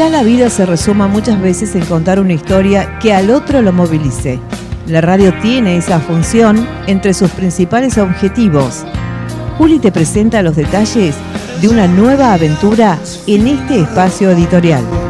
Quizá 0.00 0.08
la 0.08 0.22
vida 0.22 0.48
se 0.48 0.64
resuma 0.64 1.08
muchas 1.08 1.38
veces 1.42 1.74
en 1.74 1.84
contar 1.84 2.20
una 2.20 2.32
historia 2.32 2.98
que 3.00 3.12
al 3.12 3.30
otro 3.30 3.60
lo 3.60 3.70
movilice. 3.70 4.40
La 4.86 5.02
radio 5.02 5.30
tiene 5.42 5.76
esa 5.76 6.00
función 6.00 6.66
entre 6.86 7.12
sus 7.12 7.30
principales 7.32 7.98
objetivos. 7.98 8.86
Juli 9.58 9.78
te 9.78 9.92
presenta 9.92 10.40
los 10.40 10.56
detalles 10.56 11.14
de 11.60 11.68
una 11.68 11.86
nueva 11.86 12.32
aventura 12.32 12.98
en 13.26 13.46
este 13.46 13.82
espacio 13.82 14.30
editorial. 14.30 15.09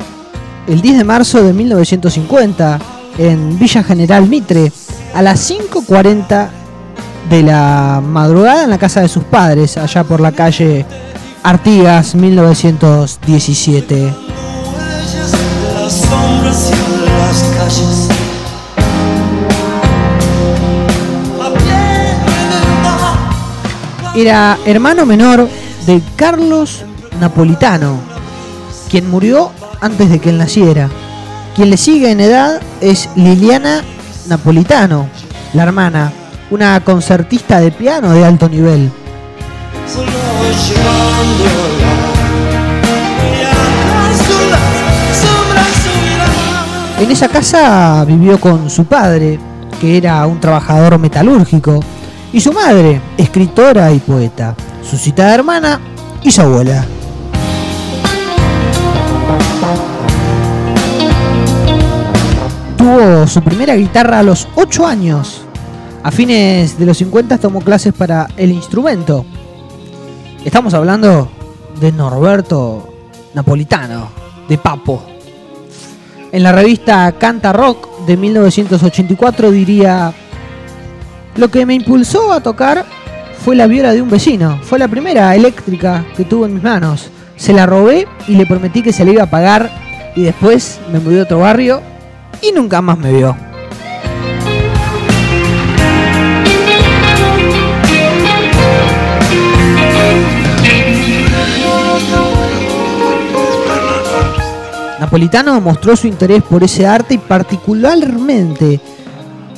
el 0.71 0.81
10 0.81 0.99
de 0.99 1.03
marzo 1.03 1.43
de 1.43 1.51
1950 1.51 2.79
en 3.17 3.59
Villa 3.59 3.83
General 3.83 4.25
Mitre 4.25 4.71
a 5.13 5.21
las 5.21 5.51
5.40 5.51 6.47
de 7.29 7.43
la 7.43 8.01
madrugada 8.01 8.63
en 8.63 8.69
la 8.69 8.77
casa 8.77 9.01
de 9.01 9.09
sus 9.09 9.25
padres, 9.25 9.75
allá 9.75 10.05
por 10.05 10.21
la 10.21 10.31
calle 10.31 10.85
Artigas 11.43 12.15
1917. 12.15 14.13
Era 24.15 24.57
hermano 24.65 25.05
menor 25.05 25.49
de 25.85 26.01
Carlos 26.15 26.85
Napolitano, 27.19 27.97
quien 28.89 29.09
murió 29.09 29.51
antes 29.81 30.09
de 30.09 30.19
que 30.19 30.29
él 30.29 30.37
naciera. 30.37 30.89
Quien 31.55 31.69
le 31.69 31.77
sigue 31.77 32.11
en 32.11 32.21
edad 32.21 32.61
es 32.79 33.09
Liliana 33.15 33.83
Napolitano, 34.27 35.09
la 35.53 35.63
hermana, 35.63 36.13
una 36.49 36.79
concertista 36.81 37.59
de 37.59 37.71
piano 37.71 38.13
de 38.13 38.23
alto 38.23 38.47
nivel. 38.47 38.91
En 46.99 47.09
esa 47.09 47.27
casa 47.27 48.05
vivió 48.05 48.39
con 48.39 48.69
su 48.69 48.85
padre, 48.85 49.39
que 49.81 49.97
era 49.97 50.25
un 50.27 50.39
trabajador 50.39 50.99
metalúrgico, 50.99 51.79
y 52.31 52.39
su 52.39 52.53
madre, 52.53 53.01
escritora 53.17 53.91
y 53.91 53.99
poeta, 53.99 54.55
su 54.87 54.97
citada 54.97 55.33
hermana 55.33 55.79
y 56.23 56.31
su 56.31 56.41
abuela. 56.41 56.85
Tuvo 62.81 63.27
su 63.27 63.43
primera 63.43 63.75
guitarra 63.75 64.17
a 64.17 64.23
los 64.23 64.47
8 64.55 64.87
años. 64.87 65.43
A 66.01 66.09
fines 66.09 66.79
de 66.79 66.87
los 66.87 66.97
50 66.97 67.37
tomó 67.37 67.61
clases 67.61 67.93
para 67.93 68.27
el 68.37 68.49
instrumento. 68.49 69.23
Estamos 70.43 70.73
hablando 70.73 71.29
de 71.79 71.91
Norberto 71.91 72.91
Napolitano, 73.35 74.09
de 74.49 74.57
Papo. 74.57 75.03
En 76.31 76.41
la 76.41 76.53
revista 76.53 77.11
Canta 77.19 77.53
Rock 77.53 77.87
de 78.07 78.17
1984 78.17 79.51
diría, 79.51 80.11
lo 81.35 81.51
que 81.51 81.67
me 81.67 81.75
impulsó 81.75 82.33
a 82.33 82.41
tocar 82.41 82.83
fue 83.45 83.55
la 83.55 83.67
viola 83.67 83.93
de 83.93 84.01
un 84.01 84.09
vecino. 84.09 84.59
Fue 84.63 84.79
la 84.79 84.87
primera 84.87 85.35
eléctrica 85.35 86.03
que 86.17 86.25
tuve 86.25 86.47
en 86.47 86.55
mis 86.55 86.63
manos. 86.63 87.11
Se 87.35 87.53
la 87.53 87.67
robé 87.67 88.07
y 88.27 88.33
le 88.33 88.47
prometí 88.47 88.81
que 88.81 88.91
se 88.91 89.05
la 89.05 89.11
iba 89.11 89.23
a 89.23 89.29
pagar 89.29 89.69
y 90.15 90.23
después 90.23 90.79
me 90.91 90.99
mudé 90.99 91.19
a 91.19 91.23
otro 91.23 91.37
barrio 91.37 91.90
y 92.41 92.51
nunca 92.51 92.81
más 92.81 92.97
me 92.97 93.11
vio. 93.13 93.35
Napolitano 104.99 105.59
mostró 105.59 105.95
su 105.95 106.07
interés 106.07 106.43
por 106.43 106.63
ese 106.63 106.85
arte 106.85 107.15
y 107.15 107.17
particularmente 107.17 108.79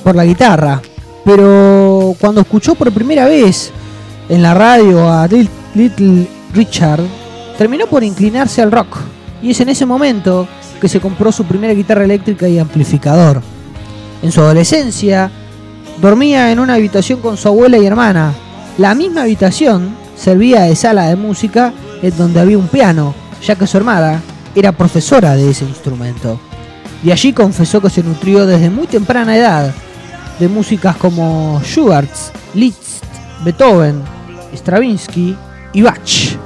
por 0.01 0.15
la 0.15 0.23
guitarra, 0.25 0.81
pero 1.25 2.15
cuando 2.19 2.41
escuchó 2.41 2.75
por 2.75 2.91
primera 2.93 3.25
vez 3.25 3.71
en 4.29 4.41
la 4.41 4.53
radio 4.53 5.11
a 5.11 5.27
Little 5.27 6.27
Richard, 6.53 7.01
terminó 7.57 7.87
por 7.87 8.03
inclinarse 8.03 8.61
al 8.61 8.71
rock. 8.71 8.97
Y 9.41 9.51
es 9.51 9.59
en 9.59 9.69
ese 9.69 9.85
momento 9.85 10.47
que 10.83 10.89
se 10.89 10.99
compró 10.99 11.31
su 11.31 11.45
primera 11.45 11.73
guitarra 11.73 12.03
eléctrica 12.03 12.45
y 12.45 12.59
amplificador. 12.59 13.41
En 14.21 14.33
su 14.33 14.41
adolescencia, 14.41 15.31
dormía 16.01 16.51
en 16.51 16.59
una 16.59 16.73
habitación 16.73 17.21
con 17.21 17.37
su 17.37 17.47
abuela 17.47 17.77
y 17.77 17.85
hermana. 17.85 18.33
La 18.77 18.93
misma 18.93 19.21
habitación 19.21 19.95
servía 20.17 20.63
de 20.63 20.75
sala 20.75 21.05
de 21.05 21.15
música 21.15 21.71
en 22.01 22.17
donde 22.17 22.41
había 22.41 22.57
un 22.57 22.67
piano, 22.67 23.15
ya 23.41 23.55
que 23.55 23.65
su 23.65 23.77
hermana 23.77 24.21
era 24.53 24.73
profesora 24.73 25.37
de 25.37 25.51
ese 25.51 25.63
instrumento. 25.63 26.37
Y 27.01 27.11
allí 27.11 27.31
confesó 27.31 27.79
que 27.79 27.89
se 27.89 28.03
nutrió 28.03 28.45
desde 28.45 28.69
muy 28.69 28.87
temprana 28.87 29.37
edad 29.37 29.73
de 30.37 30.49
músicas 30.49 30.97
como 30.97 31.61
Schubert, 31.63 32.11
Liszt, 32.55 33.05
Beethoven, 33.45 34.01
Stravinsky 34.53 35.33
y 35.71 35.81
Bach. 35.81 36.37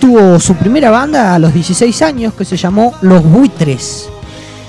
Tuvo 0.00 0.38
su 0.38 0.54
primera 0.56 0.90
banda 0.90 1.34
a 1.34 1.38
los 1.38 1.54
16 1.54 2.02
años 2.02 2.34
que 2.34 2.44
se 2.44 2.56
llamó 2.56 2.94
Los 3.00 3.24
Buitres, 3.24 4.08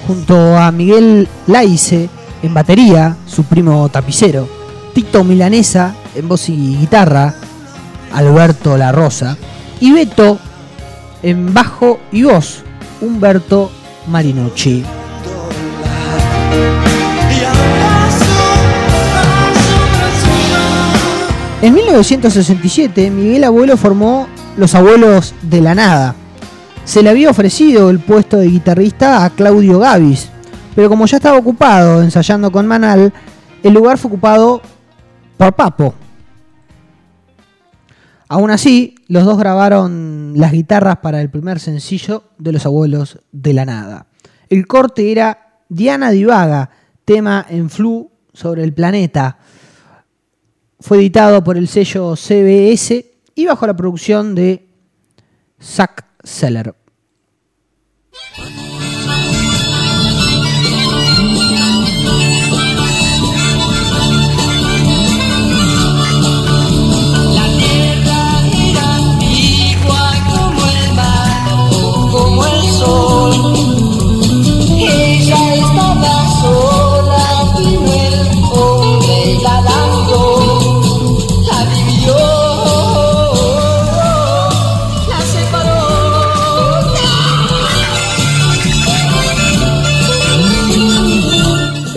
junto 0.07 0.57
a 0.57 0.71
Miguel 0.71 1.27
Laice 1.47 2.09
en 2.41 2.53
batería, 2.53 3.17
su 3.25 3.43
primo 3.43 3.89
tapicero, 3.89 4.47
Tito 4.93 5.23
Milanesa 5.23 5.95
en 6.15 6.29
voz 6.29 6.49
y 6.49 6.77
guitarra, 6.77 7.33
Alberto 8.13 8.77
La 8.77 8.91
Rosa, 8.91 9.37
y 9.79 9.91
Beto 9.91 10.37
en 11.23 11.53
bajo 11.53 11.99
y 12.11 12.23
voz, 12.23 12.63
Humberto 13.01 13.71
Marinucci. 14.07 14.83
En 21.63 21.73
1967, 21.75 23.09
Miguel 23.09 23.45
Abuelo 23.45 23.77
formó 23.77 24.27
Los 24.57 24.75
Abuelos 24.75 25.33
de 25.43 25.61
la 25.61 25.73
Nada. 25.73 26.13
Se 26.83 27.01
le 27.01 27.09
había 27.09 27.29
ofrecido 27.29 27.89
el 27.89 27.99
puesto 27.99 28.35
de 28.35 28.49
guitarrista 28.49 29.23
a 29.23 29.29
Claudio 29.29 29.79
Gavis, 29.79 30.27
pero 30.75 30.89
como 30.89 31.05
ya 31.05 31.15
estaba 31.15 31.37
ocupado 31.37 32.03
ensayando 32.03 32.51
con 32.51 32.67
Manal, 32.67 33.13
el 33.63 33.73
lugar 33.73 33.97
fue 33.97 34.11
ocupado 34.11 34.61
por 35.37 35.53
Papo. 35.53 35.95
Aún 38.27 38.51
así, 38.51 38.95
los 39.07 39.23
dos 39.23 39.37
grabaron 39.37 40.33
las 40.35 40.51
guitarras 40.51 40.97
para 40.97 41.21
el 41.21 41.29
primer 41.29 41.61
sencillo 41.61 42.25
de 42.39 42.51
Los 42.51 42.65
Abuelos 42.65 43.19
de 43.31 43.53
la 43.53 43.63
Nada. 43.63 44.07
El 44.49 44.67
corte 44.67 45.13
era 45.13 45.61
Diana 45.69 46.11
Divaga, 46.11 46.71
tema 47.05 47.45
en 47.47 47.69
flu 47.69 48.11
sobre 48.33 48.65
el 48.65 48.73
planeta 48.73 49.37
fue 50.83 50.97
editado 50.97 51.41
por 51.41 51.55
el 51.55 51.69
sello 51.69 52.13
CBS 52.17 53.05
y 53.35 53.45
bajo 53.45 53.65
la 53.65 53.73
producción 53.73 54.35
de 54.35 54.67
Zack 55.57 56.05
Seller. 56.21 56.75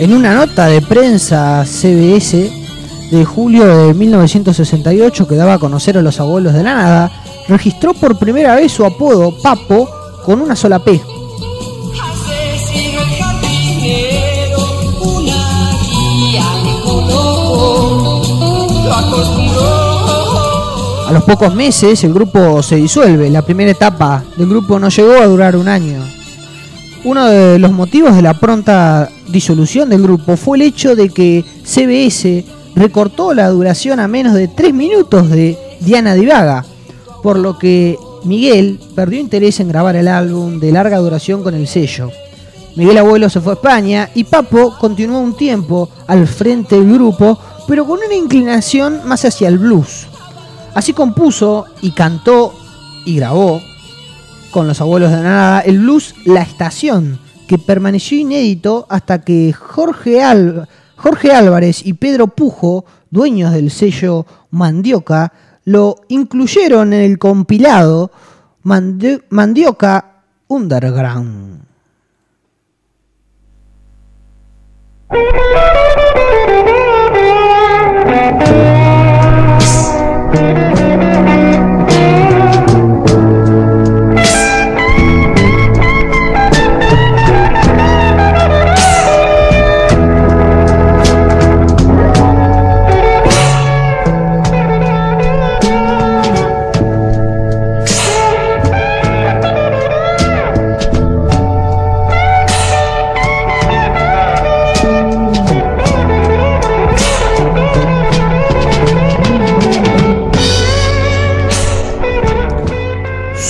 En 0.07 0.13
una 0.13 0.35
nota 0.35 0.67
de 0.67 0.81
prensa 0.81 1.65
CBS 1.65 2.49
de 3.11 3.25
julio 3.25 3.65
de 3.87 3.93
1968 3.93 5.27
que 5.27 5.35
daba 5.35 5.55
a 5.55 5.59
conocer 5.59 5.97
a 5.97 6.01
los 6.01 6.17
abuelos 6.21 6.53
de 6.53 6.63
la 6.63 6.75
nada, 6.75 7.11
registró 7.49 7.93
por 7.93 8.17
primera 8.17 8.55
vez 8.55 8.71
su 8.71 8.85
apodo 8.85 9.37
Papo 9.43 9.89
con 10.23 10.39
una 10.39 10.55
sola 10.55 10.79
P. 10.79 11.01
A 21.05 21.11
los 21.11 21.23
pocos 21.25 21.53
meses 21.53 22.01
el 22.05 22.13
grupo 22.13 22.63
se 22.63 22.77
disuelve. 22.77 23.29
La 23.29 23.41
primera 23.41 23.71
etapa 23.71 24.23
del 24.37 24.47
grupo 24.47 24.79
no 24.79 24.87
llegó 24.87 25.15
a 25.15 25.27
durar 25.27 25.57
un 25.57 25.67
año. 25.67 26.16
Uno 27.03 27.27
de 27.27 27.59
los 27.59 27.71
motivos 27.71 28.15
de 28.15 28.21
la 28.21 28.33
pronta 28.33 29.09
disolución 29.29 29.89
del 29.89 30.01
grupo 30.01 30.35
fue 30.35 30.57
el 30.57 30.63
hecho 30.63 30.95
de 30.95 31.09
que 31.09 31.45
CBS 31.63 32.43
recortó 32.75 33.33
la 33.33 33.49
duración 33.49 33.99
a 33.99 34.07
menos 34.07 34.33
de 34.33 34.47
3 34.47 34.73
minutos 34.73 35.29
de 35.29 35.57
Diana 35.79 36.15
Divaga, 36.15 36.65
por 37.23 37.37
lo 37.37 37.57
que 37.57 37.97
Miguel 38.23 38.79
perdió 38.95 39.19
interés 39.19 39.59
en 39.59 39.69
grabar 39.69 39.95
el 39.95 40.07
álbum 40.07 40.59
de 40.59 40.71
larga 40.71 40.97
duración 40.97 41.43
con 41.43 41.53
el 41.53 41.67
sello. 41.67 42.11
Miguel 42.75 42.97
Abuelo 42.97 43.29
se 43.29 43.41
fue 43.41 43.53
a 43.53 43.55
España 43.55 44.09
y 44.13 44.23
Papo 44.23 44.77
continuó 44.77 45.19
un 45.19 45.35
tiempo 45.35 45.89
al 46.07 46.27
frente 46.27 46.75
del 46.75 46.93
grupo, 46.93 47.39
pero 47.67 47.85
con 47.85 47.99
una 48.05 48.15
inclinación 48.15 49.01
más 49.05 49.23
hacia 49.23 49.47
el 49.47 49.57
blues. 49.57 50.07
Así 50.73 50.93
compuso 50.93 51.65
y 51.81 51.91
cantó 51.91 52.53
y 53.05 53.15
grabó 53.15 53.61
con 54.51 54.67
los 54.67 54.81
abuelos 54.81 55.11
de 55.11 55.17
la 55.17 55.23
nada 55.23 55.59
el 55.61 55.79
blues 55.79 56.15
La 56.25 56.41
Estación, 56.41 57.19
que 57.47 57.57
permaneció 57.57 58.17
inédito 58.17 58.85
hasta 58.89 59.21
que 59.21 59.53
Jorge, 59.53 60.21
Jorge 60.95 61.31
Álvarez 61.31 61.85
y 61.85 61.93
Pedro 61.93 62.27
Pujo, 62.27 62.85
dueños 63.09 63.53
del 63.53 63.71
sello 63.71 64.25
Mandioca, 64.51 65.33
lo 65.65 65.95
incluyeron 66.07 66.93
en 66.93 67.01
el 67.01 67.17
compilado 67.17 68.11
Mandioca 68.63 70.23
Underground. 70.47 71.61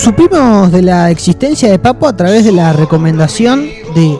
Supimos 0.08 0.72
de 0.72 0.80
la 0.80 1.10
existencia 1.10 1.70
de 1.70 1.78
Papo 1.78 2.08
a 2.08 2.16
través 2.16 2.42
de 2.42 2.50
la 2.50 2.72
recomendación 2.72 3.68
de 3.94 4.18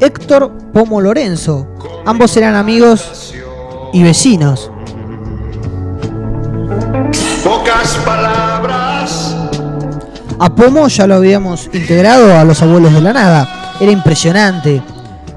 Héctor 0.00 0.50
Pomo 0.72 1.02
Lorenzo. 1.02 1.68
Ambos 2.06 2.34
eran 2.38 2.54
amigos 2.54 3.34
y 3.92 4.02
vecinos. 4.02 4.70
Pocas 7.44 7.96
palabras. 8.06 9.36
A 10.38 10.54
Pomo 10.54 10.88
ya 10.88 11.06
lo 11.06 11.16
habíamos 11.16 11.68
integrado 11.74 12.34
a 12.34 12.42
los 12.44 12.62
abuelos 12.62 12.94
de 12.94 13.02
la 13.02 13.12
nada. 13.12 13.74
Era 13.80 13.92
impresionante. 13.92 14.80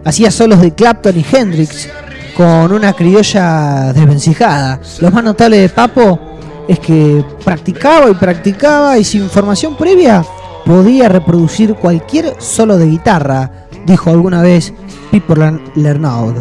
Hacía 0.06 0.32
solos 0.32 0.62
de 0.62 0.74
Clapton 0.74 1.20
y 1.20 1.26
Hendrix 1.30 1.90
con 2.38 2.72
una 2.72 2.94
criolla 2.94 3.92
desvencijada. 3.92 4.80
Los 5.02 5.12
más 5.12 5.24
notables 5.26 5.60
de 5.60 5.68
Papo 5.68 6.31
es 6.72 6.80
que 6.80 7.24
practicaba 7.44 8.10
y 8.10 8.14
practicaba 8.14 8.98
y 8.98 9.04
sin 9.04 9.30
formación 9.30 9.76
previa 9.76 10.24
podía 10.66 11.10
reproducir 11.10 11.76
cualquier 11.76 12.36
solo 12.40 12.78
de 12.78 12.88
guitarra, 12.88 13.68
dijo 13.86 14.10
alguna 14.10 14.42
vez 14.42 14.74
Pipo 15.12 15.36
Lernaud. 15.36 16.36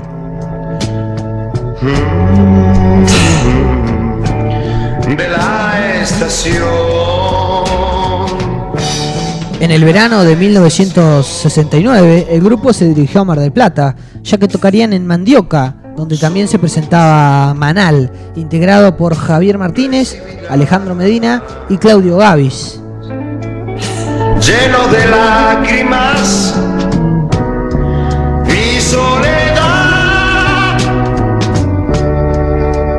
De 5.16 5.28
la 5.28 6.00
estación. 6.00 6.62
En 9.58 9.72
el 9.72 9.84
verano 9.84 10.22
de 10.22 10.36
1969, 10.36 12.28
el 12.30 12.40
grupo 12.40 12.72
se 12.72 12.84
dirigió 12.86 13.22
a 13.22 13.24
Mar 13.24 13.40
del 13.40 13.50
Plata, 13.50 13.96
ya 14.22 14.38
que 14.38 14.46
tocarían 14.46 14.92
en 14.92 15.04
Mandioca, 15.06 15.79
donde 16.00 16.16
también 16.16 16.48
se 16.48 16.58
presentaba 16.58 17.52
Manal, 17.52 18.10
integrado 18.34 18.96
por 18.96 19.14
Javier 19.14 19.58
Martínez, 19.58 20.16
Alejandro 20.48 20.94
Medina 20.94 21.42
y 21.68 21.76
Claudio 21.76 22.16
Gavis. 22.16 22.80
Lleno 24.40 24.88
de 24.88 25.06
lágrimas, 25.10 26.54
mi 28.46 28.80
soledad, 28.80 30.78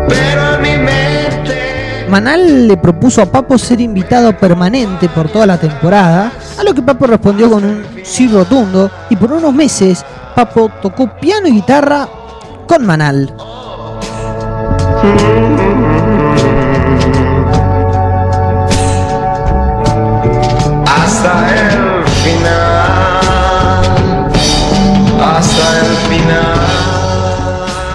pero 0.07 0.59
mi 0.61 0.77
mente. 0.77 2.05
Manal 2.07 2.67
le 2.67 2.77
propuso 2.77 3.23
a 3.23 3.25
Papo 3.25 3.57
ser 3.57 3.81
invitado 3.81 4.37
permanente 4.37 5.09
por 5.09 5.27
toda 5.27 5.47
la 5.47 5.57
temporada, 5.57 6.31
a 6.55 6.63
lo 6.63 6.71
que 6.71 6.83
Papo 6.83 7.07
respondió 7.07 7.49
con 7.49 7.65
un 7.65 7.83
sí 8.03 8.27
rotundo 8.27 8.91
y 9.09 9.15
por 9.15 9.31
unos 9.31 9.55
meses 9.55 10.05
Papo 10.35 10.69
tocó 10.83 11.09
piano 11.19 11.47
y 11.47 11.53
guitarra 11.53 12.07
con 12.71 12.85
Manal. 12.85 13.29
Hasta 20.85 21.33
el 21.53 22.07
final. 22.23 23.11
Hasta 25.19 25.79
el 25.81 25.85
final. 26.07 26.39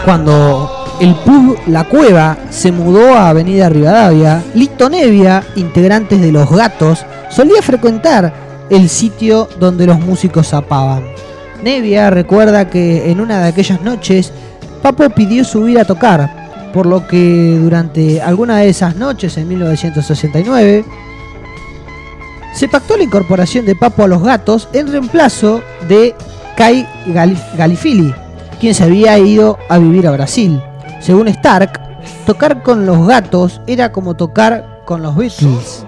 Cuando 0.04 0.70
el 1.00 1.14
pub 1.14 1.56
La 1.68 1.84
Cueva 1.84 2.36
se 2.50 2.70
mudó 2.70 3.14
a 3.14 3.30
Avenida 3.30 3.70
Rivadavia, 3.70 4.44
Lito 4.52 4.90
Nevia, 4.90 5.42
integrantes 5.54 6.20
de 6.20 6.32
Los 6.32 6.50
Gatos, 6.50 7.06
solía 7.30 7.62
frecuentar 7.62 8.30
el 8.68 8.90
sitio 8.90 9.48
donde 9.58 9.86
los 9.86 9.98
músicos 10.00 10.48
zapaban. 10.48 11.02
Nevia 11.64 12.10
recuerda 12.10 12.68
que 12.68 13.10
en 13.10 13.20
una 13.20 13.40
de 13.40 13.48
aquellas 13.48 13.80
noches 13.80 14.32
Papo 14.86 15.10
pidió 15.10 15.42
subir 15.42 15.80
a 15.80 15.84
tocar, 15.84 16.70
por 16.72 16.86
lo 16.86 17.08
que 17.08 17.58
durante 17.60 18.22
alguna 18.22 18.58
de 18.58 18.68
esas 18.68 18.94
noches 18.94 19.36
en 19.36 19.48
1969 19.48 20.84
se 22.54 22.68
pactó 22.68 22.96
la 22.96 23.02
incorporación 23.02 23.66
de 23.66 23.74
Papo 23.74 24.04
a 24.04 24.06
los 24.06 24.22
gatos 24.22 24.68
en 24.72 24.86
reemplazo 24.86 25.60
de 25.88 26.14
Kai 26.56 26.86
Galifili, 27.58 28.14
quien 28.60 28.74
se 28.76 28.84
había 28.84 29.18
ido 29.18 29.58
a 29.68 29.78
vivir 29.78 30.06
a 30.06 30.12
Brasil. 30.12 30.62
Según 31.00 31.26
Stark, 31.26 31.80
tocar 32.24 32.62
con 32.62 32.86
los 32.86 33.08
gatos 33.08 33.60
era 33.66 33.90
como 33.90 34.14
tocar 34.14 34.82
con 34.84 35.02
los 35.02 35.16
Beatles. 35.16 35.84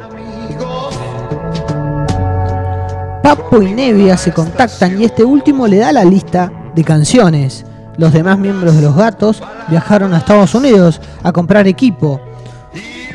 Papo 3.22 3.62
y 3.62 3.74
Nevia 3.74 4.16
se 4.16 4.32
contactan 4.32 5.00
y 5.00 5.04
este 5.04 5.22
último 5.22 5.68
le 5.68 5.76
da 5.76 5.92
la 5.92 6.04
lista 6.04 6.50
de 6.74 6.82
canciones. 6.82 7.64
Los 7.98 8.12
demás 8.12 8.38
miembros 8.38 8.76
de 8.76 8.82
los 8.82 8.94
gatos 8.94 9.42
viajaron 9.66 10.14
a 10.14 10.18
Estados 10.18 10.54
Unidos 10.54 11.00
a 11.24 11.32
comprar 11.32 11.66
equipo. 11.66 12.20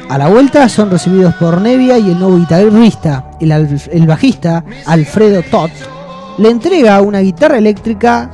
A 0.09 0.17
la 0.17 0.27
vuelta 0.27 0.67
son 0.67 0.91
recibidos 0.91 1.33
por 1.35 1.61
Nevia 1.61 1.97
y 1.97 2.11
el 2.11 2.19
nuevo 2.19 2.37
guitarrista, 2.37 3.31
el, 3.39 4.05
bajista 4.05 4.65
Alfredo 4.85 5.41
Todd, 5.43 5.69
le 6.37 6.49
entrega 6.49 7.01
una 7.01 7.19
guitarra 7.19 7.57
eléctrica 7.57 8.29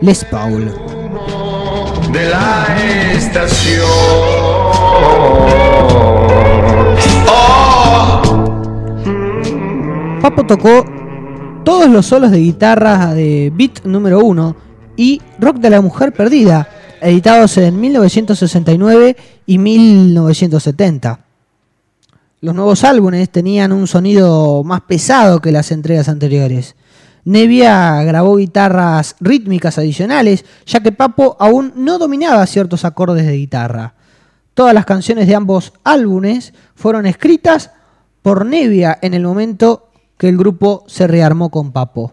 Les 0.00 0.24
Paul. 0.24 0.74
De 2.12 2.28
la 2.28 2.66
estación. 3.12 3.86
Papo 10.20 10.44
tocó 10.46 10.84
todos 11.64 11.88
los 11.88 12.06
solos 12.06 12.32
de 12.32 12.38
guitarra 12.38 13.14
de 13.14 13.52
Beat 13.54 13.84
número 13.84 14.18
1 14.18 14.71
y 15.02 15.20
Rock 15.40 15.56
de 15.56 15.68
la 15.68 15.80
Mujer 15.80 16.12
Perdida, 16.12 16.68
editados 17.00 17.58
en 17.58 17.80
1969 17.80 19.16
y 19.46 19.58
1970. 19.58 21.18
Los 22.40 22.54
nuevos 22.54 22.84
álbumes 22.84 23.28
tenían 23.28 23.72
un 23.72 23.88
sonido 23.88 24.62
más 24.62 24.82
pesado 24.82 25.40
que 25.40 25.50
las 25.50 25.72
entregas 25.72 26.08
anteriores. 26.08 26.76
Nevia 27.24 28.00
grabó 28.04 28.36
guitarras 28.36 29.16
rítmicas 29.18 29.76
adicionales, 29.76 30.44
ya 30.66 30.78
que 30.78 30.92
Papo 30.92 31.36
aún 31.40 31.72
no 31.74 31.98
dominaba 31.98 32.46
ciertos 32.46 32.84
acordes 32.84 33.26
de 33.26 33.36
guitarra. 33.36 33.94
Todas 34.54 34.72
las 34.72 34.84
canciones 34.84 35.26
de 35.26 35.34
ambos 35.34 35.72
álbumes 35.82 36.54
fueron 36.76 37.06
escritas 37.06 37.72
por 38.22 38.46
Nevia 38.46 39.00
en 39.02 39.14
el 39.14 39.24
momento 39.24 39.88
que 40.16 40.28
el 40.28 40.36
grupo 40.36 40.84
se 40.86 41.08
rearmó 41.08 41.50
con 41.50 41.72
Papo. 41.72 42.12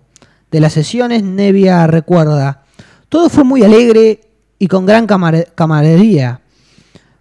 De 0.50 0.60
las 0.60 0.74
sesiones, 0.74 1.22
Nevia 1.22 1.86
recuerda, 1.86 2.63
todo 3.10 3.30
fue 3.30 3.44
muy 3.44 3.63
alegre 3.63 4.22
y 4.60 4.68
con 4.68 4.86
gran 4.86 5.08
camaradería. 5.08 6.42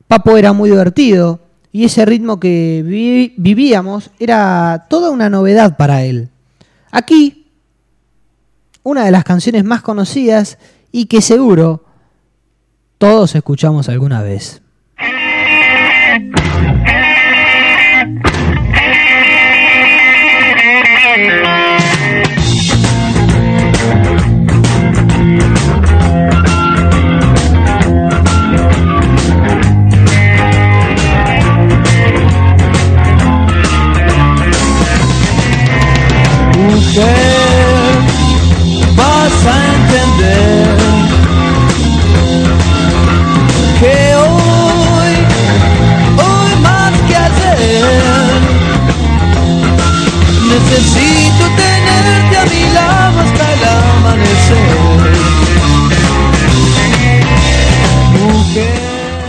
Papo 0.07 0.37
era 0.37 0.53
muy 0.53 0.71
divertido 0.71 1.41
y 1.73 1.85
ese 1.85 2.05
ritmo 2.05 2.39
que 2.39 2.83
vivíamos 3.37 4.11
era 4.19 4.87
toda 4.89 5.11
una 5.11 5.29
novedad 5.31 5.77
para 5.77 6.05
él. 6.05 6.29
Aquí, 6.91 7.47
una 8.83 9.05
de 9.05 9.11
las 9.11 9.25
canciones 9.25 9.65
más 9.65 9.83
conocidas 9.83 10.59
y 10.93 11.07
que 11.07 11.21
seguro 11.21 11.85
todos 12.99 13.35
escuchamos 13.35 13.89
alguna 13.89 14.23
vez. 14.23 14.63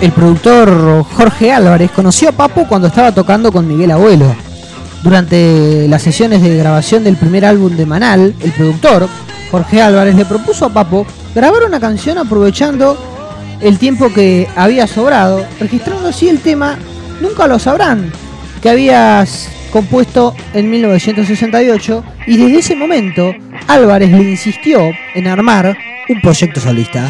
El 0.01 0.11
productor 0.13 1.03
Jorge 1.03 1.51
Álvarez 1.51 1.91
conoció 1.91 2.29
a 2.29 2.31
Papo 2.31 2.65
cuando 2.67 2.87
estaba 2.87 3.11
tocando 3.11 3.51
con 3.51 3.67
Miguel 3.67 3.91
Abuelo 3.91 4.33
durante 5.03 5.87
las 5.89 6.01
sesiones 6.01 6.41
de 6.41 6.57
grabación 6.57 7.03
del 7.03 7.17
primer 7.17 7.45
álbum 7.45 7.75
de 7.75 7.85
Manal, 7.85 8.33
el 8.39 8.51
productor, 8.51 9.07
Jorge 9.51 9.81
Álvarez, 9.81 10.15
le 10.15 10.25
propuso 10.25 10.65
a 10.65 10.69
Papo 10.69 11.05
grabar 11.35 11.63
una 11.63 11.81
canción 11.81 12.17
aprovechando 12.17 12.97
el 13.59 13.77
tiempo 13.77 14.11
que 14.13 14.47
había 14.55 14.87
sobrado, 14.87 15.45
registrando 15.59 16.07
así 16.07 16.29
el 16.29 16.39
tema 16.39 16.77
Nunca 17.19 17.47
lo 17.47 17.59
sabrán, 17.59 18.13
que 18.61 18.69
habías 18.69 19.49
compuesto 19.73 20.33
en 20.53 20.71
1968 20.71 22.03
y 22.27 22.37
desde 22.37 22.59
ese 22.59 22.75
momento 22.77 23.33
Álvarez 23.67 24.11
le 24.11 24.31
insistió 24.31 24.91
en 25.13 25.27
armar 25.27 25.77
un 26.07 26.21
proyecto 26.21 26.61
solista. 26.61 27.09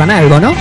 Algo, 0.00 0.40
¿no? 0.40 0.54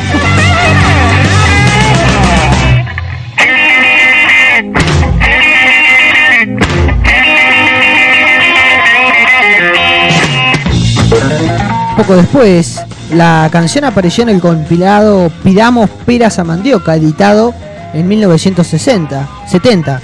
Poco 11.97 12.15
después, 12.15 12.81
la 13.13 13.47
canción 13.51 13.85
apareció 13.85 14.23
en 14.23 14.29
el 14.29 14.41
compilado 14.41 15.31
Pidamos 15.43 15.89
Peras 16.05 16.39
a 16.39 16.43
Mandioca, 16.43 16.95
editado 16.95 17.53
en 17.93 18.07
1960, 18.07 19.29
70. 19.47 20.01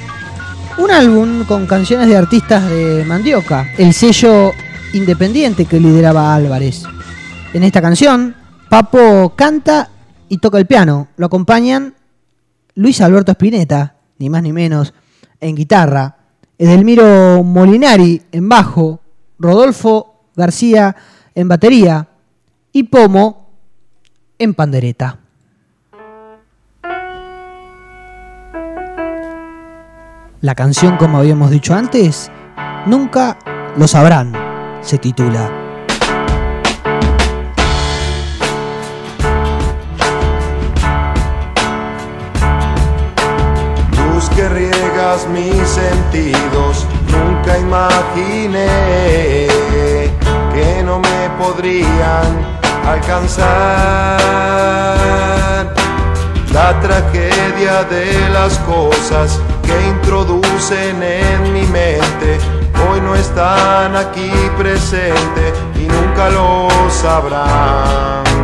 Un 0.77 0.91
álbum 0.91 1.43
con 1.43 1.65
canciones 1.67 2.07
de 2.07 2.17
artistas 2.17 2.69
de 2.69 3.03
Mandioca, 3.05 3.67
el 3.77 3.93
sello 3.93 4.53
independiente 4.93 5.65
que 5.65 5.79
lideraba 5.79 6.33
Álvarez. 6.33 6.83
En 7.53 7.63
esta 7.63 7.81
canción, 7.81 8.35
Papo 8.69 9.33
canta 9.35 9.89
y 10.29 10.37
toca 10.37 10.57
el 10.57 10.65
piano. 10.65 11.07
Lo 11.17 11.27
acompañan 11.27 11.95
Luis 12.75 13.01
Alberto 13.01 13.31
Spinetta, 13.31 13.95
ni 14.17 14.29
más 14.29 14.43
ni 14.43 14.53
menos, 14.53 14.93
en 15.39 15.55
guitarra. 15.55 16.17
Edelmiro 16.57 17.43
Molinari 17.43 18.21
en 18.31 18.49
bajo. 18.49 19.01
Rodolfo 19.39 20.23
García 20.35 20.95
en 21.35 21.47
batería. 21.47 22.07
Y 22.71 22.83
Pomo 22.83 23.49
en 24.37 24.53
pandereta. 24.53 25.19
La 30.41 30.53
canción, 30.53 30.97
como 30.97 31.17
habíamos 31.17 31.49
dicho 31.49 31.73
antes, 31.73 32.29
Nunca 32.87 33.37
lo 33.75 33.85
sabrán, 33.85 34.31
se 34.81 34.97
titula. 34.97 35.66
Mis 45.25 45.67
sentidos, 45.67 46.85
nunca 47.07 47.57
imaginé 47.57 48.67
que 50.53 50.83
no 50.83 50.99
me 50.99 51.29
podrían 51.39 52.27
alcanzar. 52.85 53.47
La 56.53 56.79
tragedia 56.81 57.83
de 57.85 58.29
las 58.29 58.59
cosas 58.59 59.39
que 59.63 59.87
introducen 59.87 61.01
en 61.01 61.53
mi 61.53 61.63
mente 61.63 62.37
hoy 62.89 63.01
no 63.01 63.15
están 63.15 63.95
aquí 63.95 64.31
presentes 64.57 65.53
y 65.75 65.87
nunca 65.87 66.29
lo 66.29 66.67
sabrán. 66.89 68.36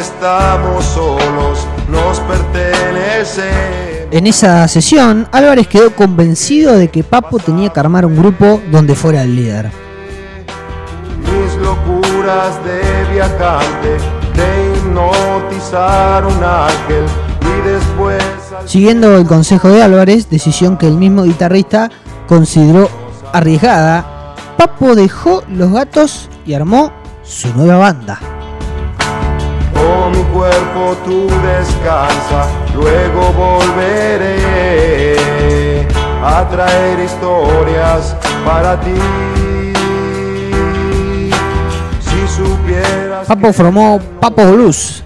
Estamos 0.00 0.84
solos, 0.84 1.66
nos 1.88 2.20
pertenece. 2.20 4.08
En 4.10 4.26
esa 4.26 4.66
sesión, 4.68 5.26
Álvarez 5.32 5.68
quedó 5.68 5.94
convencido 5.94 6.76
de 6.76 6.88
que 6.88 7.02
Papo 7.02 7.38
tenía 7.38 7.70
que 7.70 7.80
armar 7.80 8.04
un 8.04 8.16
grupo 8.16 8.60
donde 8.70 8.94
fuera 8.94 9.22
el 9.22 9.34
líder. 9.34 9.70
Mis 11.20 11.54
locuras 11.56 12.62
de 12.64 13.14
viajante, 13.14 13.88
de 14.36 14.76
hipnotizar 14.76 16.26
un 16.26 16.44
ángel 16.44 17.04
y 17.40 17.68
después... 17.68 18.24
Siguiendo 18.66 19.16
el 19.16 19.26
consejo 19.26 19.68
de 19.68 19.82
Álvarez, 19.82 20.28
decisión 20.28 20.76
que 20.76 20.88
el 20.88 20.96
mismo 20.96 21.24
guitarrista 21.24 21.90
consideró 22.28 22.88
arriesgada, 23.32 24.34
Papo 24.58 24.94
dejó 24.94 25.42
los 25.48 25.72
gatos 25.72 26.28
y 26.44 26.54
armó 26.54 26.92
su 27.24 27.48
nueva 27.54 27.78
banda 27.78 28.31
cuerpo 30.42 30.96
tú 31.04 31.28
descansa, 31.28 32.48
luego 32.74 33.32
volveré 33.32 34.42
a 36.20 36.48
traer 36.48 36.98
historias 36.98 38.16
para 38.44 38.80
ti. 38.80 38.90
Si 42.00 42.26
supieras. 42.26 43.28
Papo 43.28 43.52
formó 43.52 44.00
Papo 44.20 44.44
Blues 44.50 45.04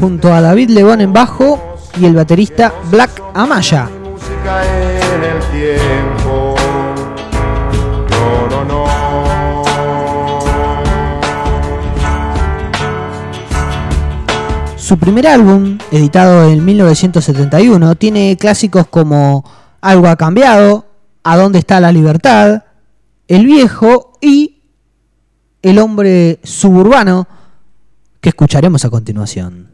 junto 0.00 0.32
a 0.32 0.40
David 0.40 0.70
León 0.70 1.02
en 1.02 1.12
bajo 1.12 1.76
y 2.00 2.06
el 2.06 2.14
baterista 2.14 2.72
Black 2.90 3.10
Amaya. 3.34 3.90
Su 14.88 14.96
primer 14.96 15.26
álbum, 15.26 15.76
editado 15.90 16.48
en 16.48 16.64
1971, 16.64 17.94
tiene 17.96 18.38
clásicos 18.40 18.86
como 18.86 19.44
Algo 19.82 20.08
ha 20.08 20.16
cambiado, 20.16 20.86
¿A 21.22 21.36
dónde 21.36 21.58
está 21.58 21.78
la 21.78 21.92
libertad? 21.92 22.64
El 23.26 23.44
viejo 23.44 24.14
y 24.22 24.62
el 25.60 25.78
hombre 25.78 26.40
suburbano 26.42 27.28
que 28.22 28.30
escucharemos 28.30 28.86
a 28.86 28.88
continuación. 28.88 29.70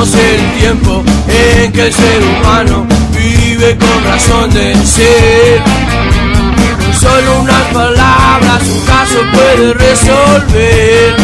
En 0.00 0.04
el 0.04 0.60
tiempo 0.60 1.02
en 1.26 1.72
que 1.72 1.86
el 1.88 1.92
ser 1.92 2.22
humano 2.22 2.86
vive 3.12 3.76
con 3.76 4.04
razón 4.04 4.48
de 4.54 4.76
ser. 4.86 5.60
Con 6.78 6.94
solo 6.94 7.40
unas 7.40 7.62
palabras 7.72 8.62
un 8.62 8.80
caso 8.86 9.18
puede 9.32 9.74
resolver. 9.74 11.16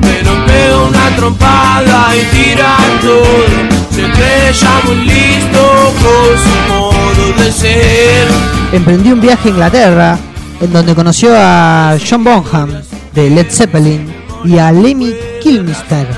Pero 0.00 0.46
pega 0.46 0.82
una 0.88 1.16
trompada 1.16 2.14
y 2.14 2.36
tira 2.36 2.76
todo. 3.02 3.76
Se 3.90 4.52
ya 4.52 4.80
muy 4.84 5.06
listo 5.06 5.92
con 6.02 6.38
su 6.38 6.72
modo 6.72 7.42
de 7.42 7.50
ser. 7.50 8.28
Emprendió 8.70 9.12
un 9.12 9.20
viaje 9.20 9.48
a 9.48 9.50
Inglaterra 9.50 10.18
en 10.60 10.72
donde 10.72 10.94
conoció 10.94 11.34
a 11.36 11.96
John 12.08 12.22
Bonham 12.22 12.80
de 13.12 13.28
Led 13.28 13.50
Zeppelin 13.50 14.06
y 14.44 14.58
a 14.58 14.70
Lemmy 14.70 15.25
Kilmister 15.46 16.08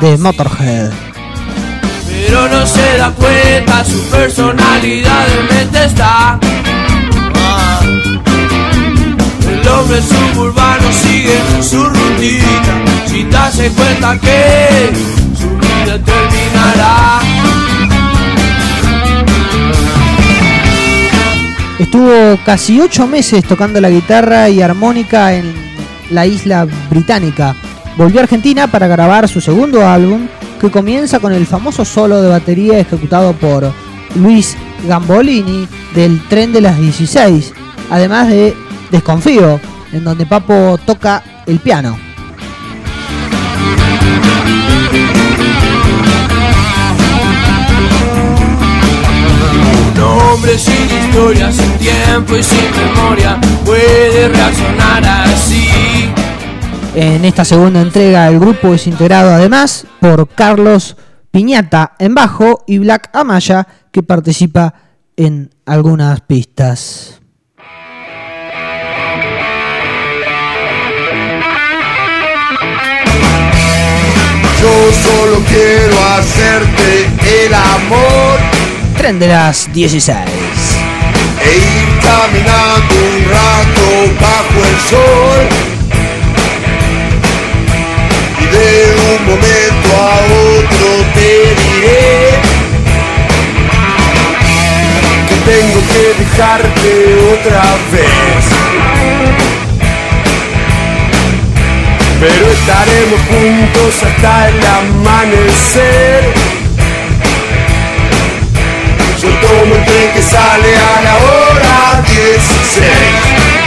de 0.00 0.16
Motorhead. 0.16 0.90
Pero 2.06 2.48
no 2.48 2.66
se 2.66 2.96
da 2.96 3.10
cuenta, 3.10 3.84
su 3.84 4.00
personalidad 4.04 5.26
en 5.28 5.56
mente 5.56 5.84
está. 5.84 6.40
Ah. 7.34 7.80
El 9.46 9.68
hombre 9.68 10.00
suburbano 10.00 10.90
sigue 10.90 11.38
su 11.60 11.84
rutina, 11.84 13.04
sin 13.06 13.30
darse 13.30 13.70
cuenta 13.72 14.18
que 14.18 14.90
su 15.38 15.50
vida 15.50 15.98
terminará. 16.02 17.20
Estuvo 21.78 22.38
casi 22.42 22.80
ocho 22.80 23.06
meses 23.06 23.44
tocando 23.44 23.82
la 23.82 23.90
guitarra 23.90 24.48
y 24.48 24.62
armónica 24.62 25.34
en 25.34 25.52
la 26.08 26.24
isla 26.24 26.66
británica. 26.88 27.54
Volvió 27.98 28.20
a 28.20 28.22
Argentina 28.22 28.68
para 28.68 28.86
grabar 28.86 29.28
su 29.28 29.40
segundo 29.40 29.84
álbum, 29.84 30.28
que 30.60 30.70
comienza 30.70 31.18
con 31.18 31.32
el 31.32 31.46
famoso 31.46 31.84
solo 31.84 32.22
de 32.22 32.28
batería 32.28 32.78
ejecutado 32.78 33.32
por 33.32 33.72
Luis 34.14 34.56
Gambolini 34.86 35.66
del 35.96 36.22
Tren 36.28 36.52
de 36.52 36.60
las 36.60 36.78
16, 36.78 37.52
además 37.90 38.28
de 38.28 38.54
Desconfío, 38.92 39.60
en 39.92 40.04
donde 40.04 40.26
Papo 40.26 40.78
toca 40.86 41.24
el 41.46 41.58
piano. 41.58 41.98
Hombre 50.38 50.56
sin 50.56 50.74
historia, 50.74 51.50
sin 51.50 51.72
tiempo 51.78 52.36
y 52.36 52.42
sin 52.44 52.70
memoria 52.76 53.40
puede 53.64 54.28
reaccionar 54.28 55.04
así. 55.04 56.07
En 57.00 57.24
esta 57.24 57.44
segunda 57.44 57.80
entrega 57.80 58.26
el 58.26 58.40
grupo 58.40 58.74
es 58.74 58.88
integrado 58.88 59.30
además 59.30 59.86
por 60.00 60.28
Carlos 60.30 60.96
Piñata 61.30 61.92
en 62.00 62.12
bajo 62.12 62.64
y 62.66 62.78
Black 62.78 63.10
Amaya 63.12 63.68
que 63.92 64.02
participa 64.02 64.74
en 65.16 65.54
algunas 65.64 66.22
pistas. 66.22 67.20
Yo 74.60 74.92
solo 74.92 75.38
quiero 75.46 76.04
hacerte 76.16 77.46
el 77.46 77.54
amor 77.54 78.40
Tren 78.96 79.20
de 79.20 79.28
las 79.28 79.72
16. 79.72 80.18
e 81.44 81.58
ir 81.58 82.00
caminando 82.02 82.94
un 82.96 83.24
rato 83.30 83.86
bajo 84.20 84.64
el 84.68 84.80
sol. 84.80 85.57
Momento 89.28 89.88
a 89.94 90.16
otro 90.58 90.88
te 91.14 91.30
diré 91.62 92.30
que 95.28 95.36
tengo 95.50 95.80
que 95.92 96.04
dejarte 96.22 96.88
otra 97.34 97.64
vez. 97.92 98.44
Pero 102.20 102.44
estaremos 102.50 103.20
juntos 103.30 104.02
hasta 104.02 104.48
el 104.48 104.66
amanecer. 104.66 106.20
Yo 109.22 109.28
tomo 109.28 109.74
el 109.74 109.84
tren 109.84 110.10
que 110.14 110.22
sale 110.22 110.76
a 110.76 111.02
la 111.02 111.16
hora 111.16 112.02
16. 112.06 113.57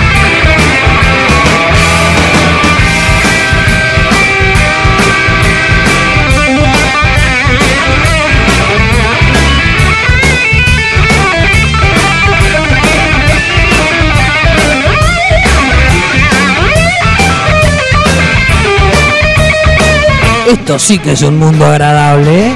Esto 20.52 20.78
sí 20.78 21.00
que 21.00 21.14
es 21.14 21.22
un 21.22 21.40
mundo 21.40 21.66
agradable. 21.66 22.48
¿eh? 22.48 22.56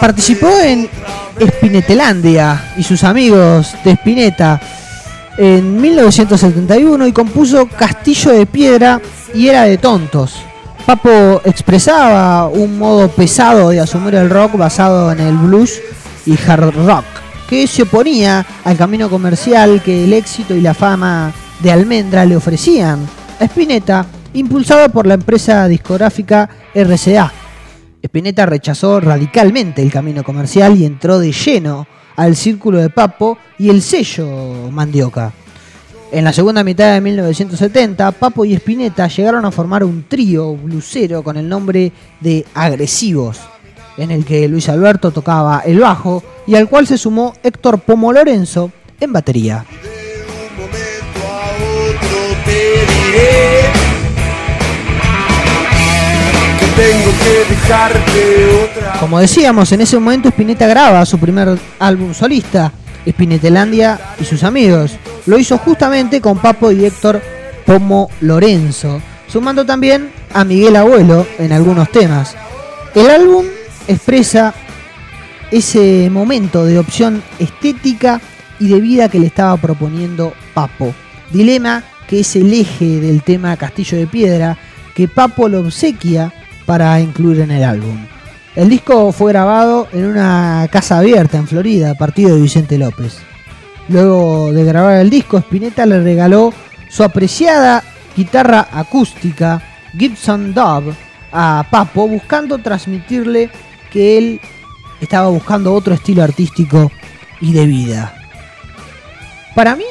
Participó 0.00 0.58
en 0.60 0.88
Spinetelandia 1.40 2.72
y 2.76 2.82
sus 2.82 3.04
amigos 3.04 3.74
de 3.84 3.92
Spinetta 3.92 4.60
en 5.36 5.80
1971 5.80 7.06
y 7.06 7.12
compuso 7.12 7.66
Castillo 7.66 8.32
de 8.32 8.46
Piedra 8.46 9.00
y 9.34 9.48
Era 9.48 9.64
de 9.64 9.78
Tontos. 9.78 10.34
Papo 10.86 11.40
expresaba 11.44 12.46
un 12.46 12.78
modo 12.78 13.08
pesado 13.08 13.70
de 13.70 13.80
asumir 13.80 14.14
el 14.14 14.30
rock 14.30 14.56
basado 14.56 15.10
en 15.10 15.20
el 15.20 15.34
blues 15.36 15.80
y 16.26 16.38
hard 16.38 16.74
rock, 16.86 17.04
que 17.48 17.66
se 17.66 17.82
oponía 17.82 18.44
al 18.64 18.76
camino 18.76 19.08
comercial 19.08 19.82
que 19.82 20.04
el 20.04 20.12
éxito 20.12 20.54
y 20.54 20.60
la 20.60 20.74
fama 20.74 21.32
de 21.60 21.72
Almendra 21.72 22.24
le 22.24 22.36
ofrecían 22.36 23.00
a 23.40 23.44
Spinetta, 23.44 24.06
impulsado 24.34 24.88
por 24.90 25.06
la 25.06 25.14
empresa 25.14 25.66
discográfica 25.68 26.48
RCA. 26.74 27.32
Spinetta 28.04 28.44
rechazó 28.44 29.00
radicalmente 29.00 29.80
el 29.80 29.90
camino 29.90 30.22
comercial 30.22 30.76
y 30.76 30.84
entró 30.84 31.18
de 31.18 31.32
lleno 31.32 31.86
al 32.16 32.36
círculo 32.36 32.78
de 32.78 32.90
Papo 32.90 33.38
y 33.58 33.70
el 33.70 33.80
sello 33.80 34.70
Mandioca. 34.70 35.32
En 36.12 36.22
la 36.22 36.34
segunda 36.34 36.62
mitad 36.62 36.92
de 36.92 37.00
1970, 37.00 38.12
Papo 38.12 38.44
y 38.44 38.52
Spinetta 38.52 39.08
llegaron 39.08 39.46
a 39.46 39.50
formar 39.50 39.84
un 39.84 40.04
trío 40.06 40.54
blusero 40.54 41.22
con 41.22 41.38
el 41.38 41.48
nombre 41.48 41.92
de 42.20 42.44
Agresivos, 42.52 43.40
en 43.96 44.10
el 44.10 44.26
que 44.26 44.48
Luis 44.48 44.68
Alberto 44.68 45.10
tocaba 45.10 45.62
el 45.64 45.80
bajo 45.80 46.22
y 46.46 46.56
al 46.56 46.68
cual 46.68 46.86
se 46.86 46.98
sumó 46.98 47.32
Héctor 47.42 47.80
Pomo 47.80 48.12
Lorenzo 48.12 48.70
en 49.00 49.14
batería. 49.14 49.64
Tengo 56.76 57.10
que 57.22 57.54
dejarte 57.54 58.46
otra 58.64 59.00
Como 59.00 59.20
decíamos, 59.20 59.70
en 59.72 59.80
ese 59.80 59.98
momento 59.98 60.28
Spinetta 60.28 60.66
graba 60.66 61.04
su 61.06 61.18
primer 61.18 61.58
álbum 61.78 62.14
solista, 62.14 62.72
Spinetelandia 63.08 63.98
y 64.20 64.24
sus 64.24 64.42
amigos. 64.42 64.96
Lo 65.26 65.38
hizo 65.38 65.58
justamente 65.58 66.20
con 66.20 66.38
Papo 66.38 66.72
y 66.72 66.84
Héctor 66.84 67.20
Pomo 67.66 68.10
Lorenzo, 68.20 69.00
sumando 69.28 69.64
también 69.64 70.10
a 70.32 70.44
Miguel 70.44 70.76
Abuelo 70.76 71.26
en 71.38 71.52
algunos 71.52 71.90
temas. 71.90 72.34
El 72.94 73.10
álbum 73.10 73.46
expresa 73.86 74.54
ese 75.50 76.08
momento 76.10 76.64
de 76.64 76.78
opción 76.78 77.22
estética 77.38 78.20
y 78.58 78.68
de 78.68 78.80
vida 78.80 79.08
que 79.08 79.20
le 79.20 79.26
estaba 79.26 79.56
proponiendo 79.56 80.32
Papo, 80.54 80.94
dilema 81.30 81.84
que 82.08 82.20
es 82.20 82.36
el 82.36 82.52
eje 82.52 83.00
del 83.00 83.22
tema 83.22 83.56
Castillo 83.56 83.98
de 83.98 84.06
Piedra 84.06 84.58
que 84.94 85.08
Papo 85.08 85.48
lo 85.48 85.60
obsequia 85.60 86.32
para 86.66 87.00
incluir 87.00 87.40
en 87.40 87.50
el 87.50 87.64
álbum. 87.64 88.06
El 88.54 88.68
disco 88.68 89.10
fue 89.12 89.32
grabado 89.32 89.88
en 89.92 90.04
una 90.04 90.68
casa 90.70 90.98
abierta 90.98 91.38
en 91.38 91.48
Florida, 91.48 91.94
partido 91.94 92.34
de 92.34 92.42
Vicente 92.42 92.78
López. 92.78 93.18
Luego 93.88 94.52
de 94.52 94.64
grabar 94.64 95.00
el 95.00 95.10
disco, 95.10 95.38
Spinetta 95.38 95.84
le 95.86 96.00
regaló 96.00 96.52
su 96.88 97.02
apreciada 97.02 97.82
guitarra 98.16 98.68
acústica 98.72 99.60
Gibson 99.98 100.54
Dove 100.54 100.94
a 101.32 101.66
Papo, 101.68 102.06
buscando 102.06 102.58
transmitirle 102.58 103.50
que 103.92 104.18
él 104.18 104.40
estaba 105.00 105.28
buscando 105.28 105.74
otro 105.74 105.94
estilo 105.94 106.22
artístico 106.22 106.90
y 107.40 107.52
de 107.52 107.66
vida. 107.66 108.14
Para 109.54 109.74
mí 109.74 109.84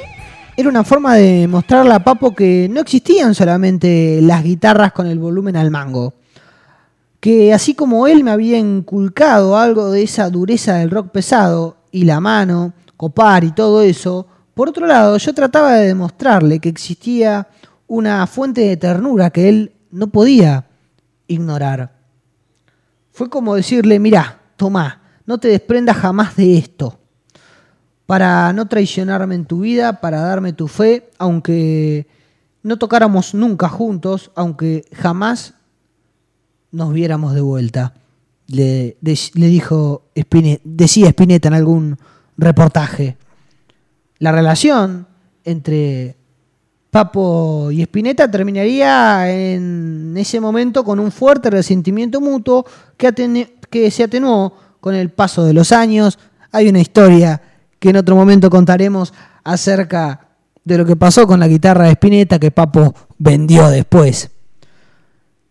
era 0.55 0.69
una 0.69 0.83
forma 0.83 1.15
de 1.15 1.47
mostrarle 1.47 1.93
a 1.93 2.03
Papo 2.03 2.33
que 2.33 2.67
no 2.71 2.79
existían 2.79 3.35
solamente 3.35 4.19
las 4.21 4.43
guitarras 4.43 4.93
con 4.93 5.07
el 5.07 5.19
volumen 5.19 5.57
al 5.57 5.69
mango. 5.69 6.13
Que 7.23 7.53
así 7.53 7.73
como 7.73 8.05
él 8.05 8.21
me 8.21 8.31
había 8.31 8.57
inculcado 8.57 9.57
algo 9.57 9.91
de 9.91 10.03
esa 10.03 10.29
dureza 10.29 10.75
del 10.75 10.91
rock 10.91 11.11
pesado 11.11 11.77
y 11.89 12.03
la 12.03 12.19
mano, 12.19 12.73
copar 12.97 13.45
y 13.45 13.53
todo 13.53 13.81
eso, 13.81 14.27
por 14.53 14.67
otro 14.67 14.85
lado 14.87 15.15
yo 15.15 15.33
trataba 15.33 15.75
de 15.75 15.87
demostrarle 15.87 16.59
que 16.59 16.67
existía 16.67 17.47
una 17.87 18.27
fuente 18.27 18.59
de 18.59 18.75
ternura 18.75 19.29
que 19.29 19.47
él 19.47 19.71
no 19.89 20.07
podía 20.07 20.67
ignorar. 21.27 21.95
Fue 23.13 23.29
como 23.29 23.55
decirle, 23.55 23.99
mira, 23.99 24.41
tomá, 24.57 25.01
no 25.25 25.37
te 25.37 25.47
desprendas 25.47 25.95
jamás 25.95 26.35
de 26.35 26.57
esto 26.57 26.99
para 28.05 28.51
no 28.51 28.67
traicionarme 28.67 29.35
en 29.35 29.45
tu 29.45 29.61
vida, 29.61 30.01
para 30.01 30.19
darme 30.19 30.51
tu 30.51 30.67
fe, 30.67 31.09
aunque 31.19 32.05
no 32.63 32.75
tocáramos 32.77 33.33
nunca 33.33 33.69
juntos, 33.69 34.29
aunque 34.35 34.83
jamás 34.91 35.53
nos 36.73 36.91
viéramos 36.91 37.33
de 37.33 37.41
vuelta. 37.41 37.93
Le, 38.47 38.97
dijo 39.01 40.03
decía 40.63 41.07
Spinetta 41.09 41.47
en 41.47 41.53
algún 41.53 41.97
reportaje. 42.37 43.15
La 44.19 44.31
relación 44.31 45.07
entre 45.45 46.17
Papo 46.91 47.71
y 47.71 47.81
Spinetta 47.83 48.29
terminaría 48.29 49.31
en 49.31 50.13
ese 50.17 50.39
momento 50.41 50.83
con 50.83 50.99
un 50.99 51.11
fuerte 51.11 51.49
resentimiento 51.49 52.19
mutuo 52.19 52.65
que, 52.97 53.47
que 53.69 53.91
se 53.91 54.03
atenuó 54.03 54.53
con 54.81 54.93
el 54.95 55.09
paso 55.09 55.45
de 55.45 55.53
los 55.53 55.71
años. 55.71 56.19
Hay 56.51 56.67
una 56.67 56.81
historia 56.81 57.41
que 57.79 57.89
en 57.89 57.97
otro 57.97 58.15
momento 58.15 58.49
contaremos 58.49 59.13
acerca 59.43 60.27
de 60.63 60.77
lo 60.77 60.85
que 60.85 60.95
pasó 60.95 61.27
con 61.27 61.39
la 61.39 61.47
guitarra 61.47 61.85
de 61.85 61.91
Spinetta 61.91 62.39
que 62.39 62.51
Papo 62.51 62.93
vendió 63.17 63.69
después. 63.69 64.29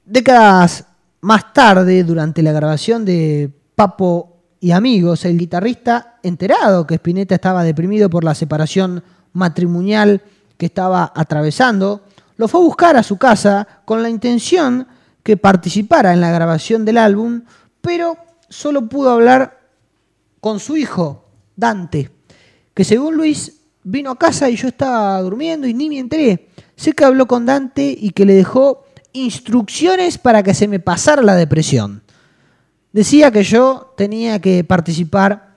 Décadas 0.05 0.87
más 1.23 1.53
tarde, 1.53 2.05
durante 2.05 2.43
la 2.43 2.53
grabación 2.53 3.05
de 3.05 3.51
Papo 3.75 4.37
y 4.61 4.73
Amigos, 4.73 5.25
el 5.25 5.39
guitarrista, 5.39 6.19
enterado 6.23 6.87
que 6.87 6.97
Spinetta 6.97 7.35
estaba 7.35 7.65
deprimido 7.65 8.11
por 8.11 8.23
la 8.23 8.35
separación 8.35 9.03
matrimonial 9.33 10.21
que 10.57 10.67
estaba 10.67 11.13
atravesando, 11.15 12.03
lo 12.37 12.47
fue 12.47 12.61
a 12.61 12.65
buscar 12.65 12.97
a 12.97 13.03
su 13.03 13.19
casa 13.19 13.67
con 13.85 14.03
la 14.03 14.11
intención 14.11 14.87
que 15.23 15.37
participara 15.37 16.13
en 16.13 16.21
la 16.21 16.31
grabación 16.31 16.85
del 16.85 16.99
álbum, 16.99 17.43
pero 17.81 18.17
solo 18.49 18.89
pudo 18.89 19.11
hablar 19.11 19.61
con 20.41 20.61
su 20.61 20.77
hijo, 20.77 21.25
Dante 21.57 22.11
que 22.75 22.85
según 22.85 23.17
Luis 23.17 23.61
vino 23.85 24.11
a 24.11 24.19
casa 24.19 24.49
y 24.49 24.57
yo 24.57 24.69
estaba 24.69 25.21
durmiendo 25.21 25.67
y 25.67 25.75
ni 25.75 25.89
me 25.89 25.99
enteré. 25.99 26.49
Sé 26.77 26.93
que 26.93 27.05
habló 27.05 27.27
con 27.27 27.47
Dante 27.47 27.95
y 27.99 28.11
que 28.11 28.25
le 28.25 28.35
dejó 28.35 28.85
instrucciones 29.13 30.19
para 30.19 30.43
que 30.43 30.55
se 30.55 30.69
me 30.69 30.81
pasara 30.81 31.23
la 31.23 31.35
depresión. 31.35 32.03
Decía 32.93 33.31
que 33.31 33.43
yo 33.43 33.95
tenía 33.97 34.39
que 34.41 34.65
participar, 34.65 35.57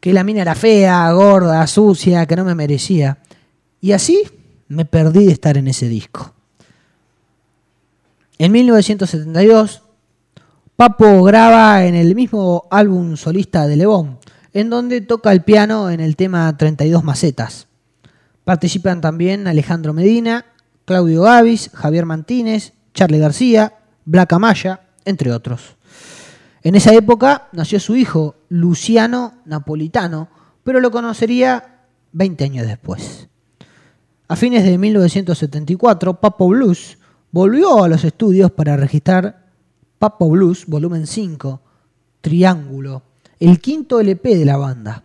que 0.00 0.12
la 0.12 0.24
mina 0.24 0.42
era 0.42 0.54
fea, 0.54 1.10
gorda, 1.12 1.66
sucia, 1.66 2.26
que 2.26 2.36
no 2.36 2.44
me 2.44 2.54
merecía. 2.54 3.18
Y 3.80 3.92
así 3.92 4.22
me 4.68 4.84
perdí 4.84 5.26
de 5.26 5.32
estar 5.32 5.56
en 5.56 5.68
ese 5.68 5.88
disco. 5.88 6.32
En 8.38 8.52
1972, 8.52 9.82
Papo 10.74 11.22
graba 11.22 11.84
en 11.84 11.94
el 11.94 12.14
mismo 12.14 12.66
álbum 12.70 13.16
solista 13.16 13.66
de 13.66 13.76
Lebón, 13.76 14.18
en 14.52 14.70
donde 14.70 15.00
toca 15.00 15.30
el 15.30 15.42
piano 15.42 15.90
en 15.90 16.00
el 16.00 16.16
tema 16.16 16.56
32 16.56 17.04
macetas. 17.04 17.68
Participan 18.44 19.00
también 19.00 19.46
Alejandro 19.46 19.92
Medina, 19.92 20.46
Claudio 20.92 21.22
Gavis, 21.22 21.70
Javier 21.72 22.04
Mantínez, 22.04 22.74
Charlie 22.92 23.18
García, 23.18 23.78
Black 24.04 24.30
Amaya, 24.34 24.88
entre 25.06 25.32
otros. 25.32 25.78
En 26.62 26.74
esa 26.74 26.92
época 26.92 27.48
nació 27.52 27.80
su 27.80 27.96
hijo, 27.96 28.34
Luciano 28.50 29.36
Napolitano, 29.46 30.28
pero 30.62 30.80
lo 30.80 30.90
conocería 30.90 31.86
20 32.12 32.44
años 32.44 32.66
después. 32.66 33.30
A 34.28 34.36
fines 34.36 34.64
de 34.64 34.76
1974, 34.76 36.20
Papo 36.20 36.48
Blues 36.48 36.98
volvió 37.30 37.82
a 37.82 37.88
los 37.88 38.04
estudios 38.04 38.50
para 38.50 38.76
registrar 38.76 39.46
Papo 39.98 40.28
Blues 40.28 40.66
Volumen 40.66 41.06
5, 41.06 41.62
Triángulo, 42.20 43.02
el 43.40 43.62
quinto 43.62 43.98
LP 43.98 44.36
de 44.36 44.44
la 44.44 44.58
banda. 44.58 45.04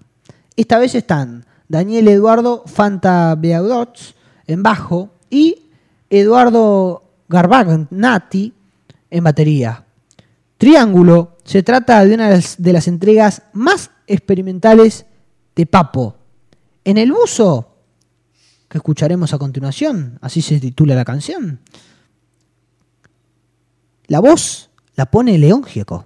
Esta 0.58 0.80
vez 0.80 0.96
están 0.96 1.46
Daniel 1.70 2.10
Eduardo 2.10 2.64
Fanta 2.66 3.34
Beaudots 3.36 4.16
en 4.48 4.64
bajo 4.64 5.14
y 5.30 5.67
Eduardo 6.10 7.04
Garbagnati 7.28 8.54
en 9.10 9.24
batería. 9.24 9.86
Triángulo 10.58 11.38
se 11.44 11.64
trata 11.64 12.04
de 12.04 12.16
una 12.16 12.30
de 12.30 12.74
las 12.74 12.88
entregas 12.88 13.44
más 13.54 13.92
experimentales 14.08 15.06
de 15.56 15.66
Papo. 15.66 16.16
En 16.84 16.98
el 16.98 17.12
buzo, 17.12 17.76
que 18.70 18.78
escucharemos 18.78 19.34
a 19.34 19.38
continuación, 19.38 20.18
así 20.22 20.42
se 20.42 20.60
titula 20.60 20.96
la 20.96 21.06
canción, 21.06 21.60
la 24.08 24.20
voz 24.20 24.70
la 24.96 25.06
pone 25.06 25.38
León 25.38 25.64
Gieco. 25.64 26.06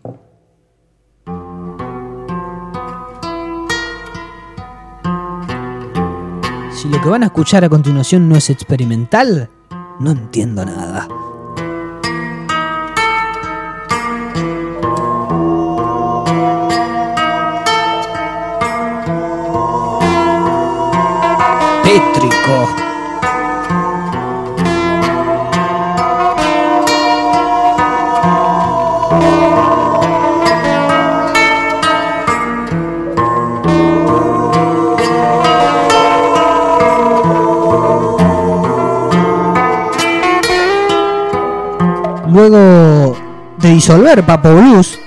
Si 6.74 6.90
lo 6.90 7.00
que 7.00 7.10
van 7.10 7.22
a 7.22 7.28
escuchar 7.28 7.64
a 7.64 7.70
continuación 7.70 8.28
no 8.28 8.36
es 8.36 8.50
experimental, 8.50 9.50
no 10.02 10.12
entiendo 10.12 10.66
nada. 10.66 11.08
Luego 42.49 43.15
de 43.62 43.69
disolver 43.69 44.25
Papo 44.25 44.56
Blues, 44.56 44.97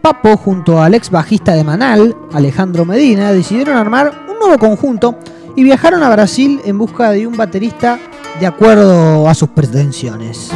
Papo 0.00 0.36
junto 0.36 0.80
al 0.80 0.94
ex 0.94 1.10
bajista 1.10 1.54
de 1.54 1.64
Manal, 1.64 2.16
Alejandro 2.32 2.84
Medina, 2.84 3.32
decidieron 3.32 3.76
armar 3.76 4.26
un 4.30 4.38
nuevo 4.38 4.58
conjunto 4.58 5.16
y 5.56 5.64
viajaron 5.64 6.04
a 6.04 6.10
Brasil 6.10 6.60
en 6.64 6.78
busca 6.78 7.10
de 7.10 7.26
un 7.26 7.36
baterista 7.36 7.98
de 8.38 8.46
acuerdo 8.46 9.28
a 9.28 9.34
sus 9.34 9.48
pretensiones. 9.48 10.52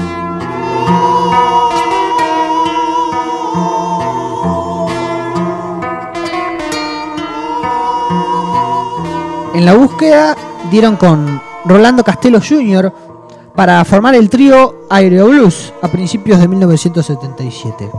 En 9.55 9.65
la 9.65 9.75
búsqueda 9.75 10.37
dieron 10.71 10.95
con 10.95 11.43
Rolando 11.65 12.05
Castelo 12.05 12.39
Jr., 12.41 12.93
para 13.57 13.83
formar 13.87 14.15
el 14.15 14.29
trío 14.29 14.87
Aereo 14.91 15.29
Blues 15.29 15.73
a 15.81 15.89
principios 15.89 16.39
de 16.39 16.47
1977. 16.47 17.91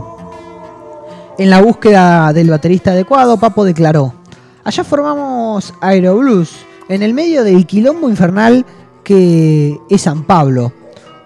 En 1.36 1.50
la 1.50 1.60
búsqueda 1.60 2.32
del 2.32 2.48
baterista 2.48 2.92
adecuado, 2.92 3.36
Papo 3.36 3.64
declaró, 3.64 4.14
allá 4.62 4.84
formamos 4.84 5.74
Aero 5.80 6.16
Blues, 6.16 6.52
en 6.88 7.02
el 7.02 7.12
medio 7.12 7.42
del 7.42 7.66
quilombo 7.66 8.08
infernal 8.08 8.64
que 9.02 9.80
es 9.90 10.02
San 10.02 10.22
Pablo. 10.22 10.72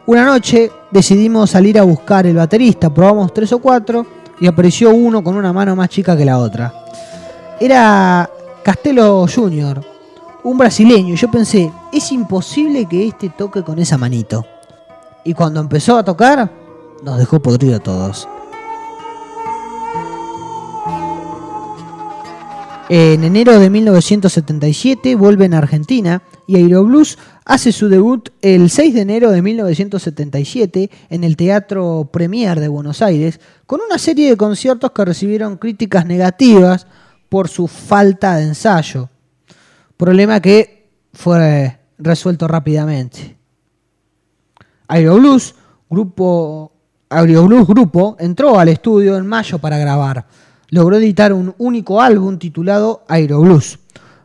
Una 0.07 0.25
noche 0.25 0.71
decidimos 0.91 1.51
salir 1.51 1.79
a 1.79 1.83
buscar 1.83 2.27
el 2.27 2.37
baterista, 2.37 2.93
probamos 2.93 3.35
tres 3.35 3.53
o 3.53 3.59
cuatro 3.59 4.07
y 4.41 4.47
apareció 4.47 4.91
uno 4.91 5.23
con 5.23 5.37
una 5.37 5.53
mano 5.53 5.77
más 5.77 5.91
chica 5.91 6.17
que 6.17 6.25
la 6.25 6.39
otra. 6.39 6.73
Era 7.61 8.29
Castelo 8.65 9.27
Jr., 9.33 9.81
un 10.45 10.59
brasileño, 10.59 11.15
y 11.15 11.17
yo 11.17 11.31
pensé, 11.31 11.71
es 11.93 12.11
imposible 12.11 12.87
que 12.87 13.07
este 13.07 13.29
toque 13.29 13.63
con 13.63 13.79
esa 13.79 13.99
manito. 13.99 14.45
Y 15.25 15.35
cuando 15.35 15.61
empezó 15.61 15.97
a 15.99 16.05
tocar, 16.05 16.51
nos 17.03 17.19
dejó 17.19 17.41
podrido 17.41 17.77
a 17.77 17.81
todos. 17.81 18.29
En 22.89 23.25
enero 23.25 23.59
de 23.59 23.71
1977 23.71 25.15
vuelven 25.15 25.55
a 25.55 25.59
Argentina 25.59 26.23
y 26.47 26.57
Aeroblues 26.57 27.17
hace 27.45 27.73
su 27.73 27.89
debut 27.89 28.29
el 28.43 28.69
6 28.69 28.95
de 28.95 29.01
enero 29.01 29.31
de 29.31 29.41
1977 29.41 30.91
en 31.09 31.25
el 31.25 31.37
Teatro 31.37 32.11
Premier 32.13 32.61
de 32.61 32.69
Buenos 32.69 33.01
Aires 33.01 33.41
con 33.67 33.81
una 33.81 33.99
serie 33.99 34.29
de 34.29 34.37
conciertos 34.37 34.91
que 34.91 35.05
recibieron 35.05 35.57
críticas 35.57 36.05
negativas 36.05 36.87
por 37.31 37.49
su 37.49 37.67
falta 37.67 38.37
de 38.37 38.43
ensayo. 38.45 39.09
Problema 39.97 40.41
que 40.41 40.91
fue 41.15 41.79
resuelto 42.03 42.49
rápidamente. 42.49 43.37
Aeroblues, 44.89 45.55
grupo, 45.89 46.73
Aeroblues 47.09 47.67
Grupo 47.67 48.17
entró 48.19 48.59
al 48.59 48.69
estudio 48.69 49.17
en 49.17 49.27
mayo 49.27 49.59
para 49.59 49.79
grabar 49.79 50.27
logró 50.73 50.97
editar 50.97 51.35
un 51.35 51.55
único 51.59 52.01
álbum 52.01 52.39
titulado 52.39 53.05
Aeroblues. 53.07 53.79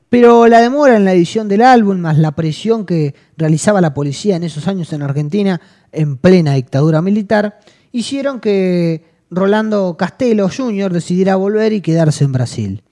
Pero 0.08 0.48
la 0.48 0.62
demora 0.62 0.96
en 0.96 1.04
la 1.04 1.12
edición 1.12 1.50
del 1.50 1.62
álbum, 1.62 1.98
más 1.98 2.18
la 2.18 2.32
presión 2.32 2.86
que 2.86 3.14
realizaba 3.36 3.82
la 3.82 3.94
policía 3.94 4.38
en 4.38 4.44
esos 4.44 4.66
años 4.70 4.94
en 4.94 5.02
Argentina, 5.02 5.60
en 5.92 6.16
plena 6.16 6.54
dictadura 6.54 7.02
militar, 7.02 7.60
hicieron 7.92 8.40
que 8.40 9.04
Rolando 9.30 9.98
Castelo 9.98 10.48
Jr. 10.48 10.94
decidiera 10.94 11.36
volver 11.36 11.74
y 11.74 11.82
quedarse 11.82 12.24
en 12.24 12.32
Brasil. 12.32 12.84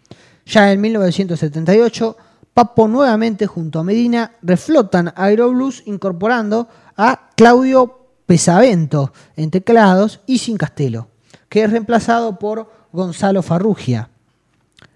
Ya 0.45 0.73
en 0.73 0.81
1978, 0.81 2.17
Papo 2.55 2.87
nuevamente 2.87 3.47
junto 3.47 3.79
a 3.79 3.83
Medina 3.83 4.31
reflotan 4.41 5.11
Aeroblues 5.17 5.83
incorporando 5.87 6.69
a 6.95 7.31
Claudio 7.35 8.07
Pesavento 8.25 9.11
en 9.35 9.51
teclados 9.51 10.21
y 10.25 10.37
sin 10.37 10.55
Castelo, 10.55 11.09
que 11.49 11.65
es 11.65 11.69
reemplazado 11.69 12.39
por 12.39 12.71
Gonzalo 12.93 13.41
Farrugia. 13.41 14.07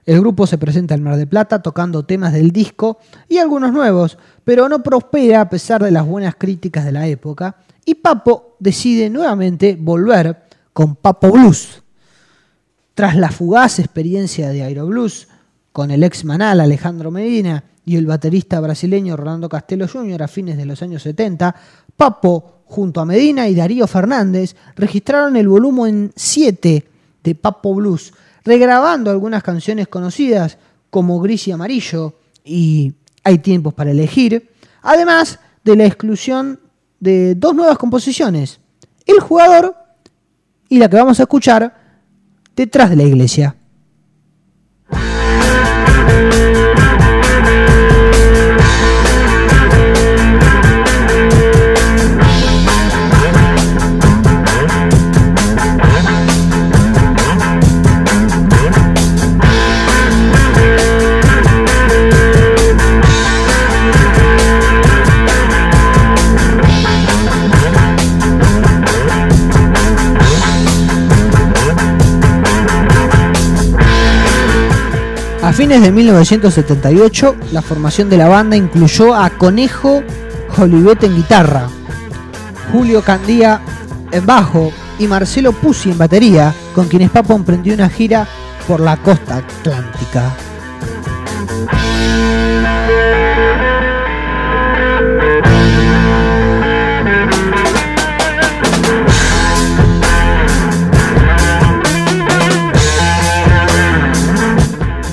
El 0.05 0.21
grupo 0.21 0.47
se 0.47 0.57
presenta 0.57 0.95
en 0.95 1.03
Mar 1.03 1.17
de 1.17 1.27
Plata 1.27 1.61
tocando 1.61 2.05
temas 2.05 2.31
del 2.31 2.51
disco 2.51 2.99
y 3.27 3.39
algunos 3.39 3.73
nuevos, 3.73 4.17
pero 4.45 4.69
no 4.69 4.81
prospera 4.81 5.41
a 5.41 5.49
pesar 5.49 5.83
de 5.83 5.91
las 5.91 6.05
buenas 6.05 6.35
críticas 6.35 6.85
de 6.85 6.93
la 6.93 7.07
época 7.07 7.57
y 7.83 7.95
Papo 7.95 8.55
decide 8.59 9.09
nuevamente 9.09 9.77
volver 9.77 10.45
con 10.71 10.95
Papo 10.95 11.29
Blues. 11.29 11.83
Tras 12.93 13.17
la 13.17 13.29
fugaz 13.31 13.79
experiencia 13.79 14.47
de 14.47 14.63
Aeroblues 14.63 15.27
con 15.79 15.91
el 15.91 16.03
ex 16.03 16.25
Manal 16.25 16.59
Alejandro 16.59 17.09
Medina 17.09 17.63
y 17.85 17.95
el 17.95 18.05
baterista 18.05 18.59
brasileño 18.59 19.15
Rolando 19.15 19.47
Castelo 19.47 19.87
Jr. 19.87 20.23
a 20.23 20.27
fines 20.27 20.57
de 20.57 20.65
los 20.65 20.81
años 20.81 21.03
70, 21.03 21.55
Papo 21.95 22.63
junto 22.65 22.99
a 22.99 23.05
Medina 23.05 23.47
y 23.47 23.55
Darío 23.55 23.87
Fernández 23.87 24.57
registraron 24.75 25.37
el 25.37 25.47
volumen 25.47 26.11
7 26.17 26.85
de 27.23 27.35
Papo 27.35 27.73
Blues, 27.75 28.13
regrabando 28.43 29.09
algunas 29.09 29.41
canciones 29.41 29.87
conocidas 29.87 30.57
como 30.89 31.21
Gris 31.21 31.47
y 31.47 31.53
Amarillo 31.53 32.15
y 32.43 32.91
Hay 33.23 33.37
tiempos 33.37 33.73
para 33.73 33.91
elegir, 33.91 34.51
además 34.81 35.39
de 35.63 35.77
la 35.77 35.85
exclusión 35.85 36.59
de 36.99 37.35
dos 37.35 37.55
nuevas 37.55 37.77
composiciones, 37.77 38.59
El 39.05 39.21
jugador 39.21 39.77
y 40.67 40.77
la 40.77 40.89
que 40.89 40.97
vamos 40.97 41.21
a 41.21 41.23
escuchar, 41.23 41.73
Detrás 42.53 42.89
de 42.89 42.97
la 42.97 43.03
iglesia. 43.03 43.55
A 46.19 46.68
fines 75.59 75.81
de 75.81 75.91
1978, 75.91 77.35
la 77.51 77.61
formación 77.61 78.09
de 78.09 78.15
la 78.15 78.29
banda 78.29 78.55
incluyó 78.55 79.13
a 79.13 79.29
Conejo 79.29 80.01
Jolivet 80.55 81.03
en 81.03 81.17
guitarra, 81.17 81.67
Julio 82.71 83.01
Candía 83.01 83.59
en 84.09 84.25
bajo 84.25 84.71
y 84.99 85.07
Marcelo 85.07 85.51
Pusi 85.51 85.91
en 85.91 85.97
batería, 85.97 86.53
con 86.73 86.87
quienes 86.87 87.09
Papo 87.09 87.33
emprendió 87.33 87.73
una 87.73 87.89
gira 87.89 88.25
por 88.69 88.79
la 88.79 88.95
costa 88.95 89.35
atlántica. 89.35 90.33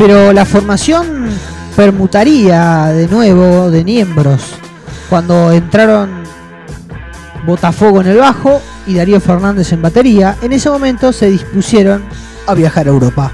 Pero 0.07 0.33
la 0.33 0.45
formación 0.45 1.27
permutaría 1.75 2.85
de 2.95 3.09
nuevo 3.09 3.73
de 3.73 3.83
miembros 3.83 4.41
cuando 5.11 5.51
entraron 5.51 6.23
Botafogo 7.45 8.03
en 8.03 8.07
el 8.07 8.19
bajo 8.19 8.63
y 8.87 8.95
Darío 8.95 9.21
Fernández 9.21 9.73
en 9.73 9.83
batería. 9.83 10.37
En 10.43 10.53
ese 10.53 10.71
momento 10.71 11.13
se 11.13 11.29
dispusieron 11.29 12.05
a 12.47 12.55
viajar 12.55 12.87
a 12.87 12.91
Europa. 12.91 13.33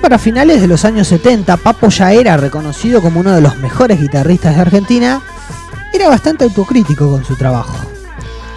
Para 0.00 0.18
finales 0.18 0.60
de 0.60 0.68
los 0.68 0.84
años 0.84 1.08
70 1.08 1.56
Papo 1.58 1.88
ya 1.88 2.12
era 2.12 2.36
reconocido 2.36 3.02
como 3.02 3.20
uno 3.20 3.32
de 3.32 3.40
los 3.40 3.58
mejores 3.58 4.00
guitarristas 4.00 4.54
de 4.54 4.62
Argentina, 4.62 5.20
era 5.92 6.08
bastante 6.08 6.44
autocrítico 6.44 7.10
con 7.10 7.24
su 7.24 7.36
trabajo. 7.36 7.76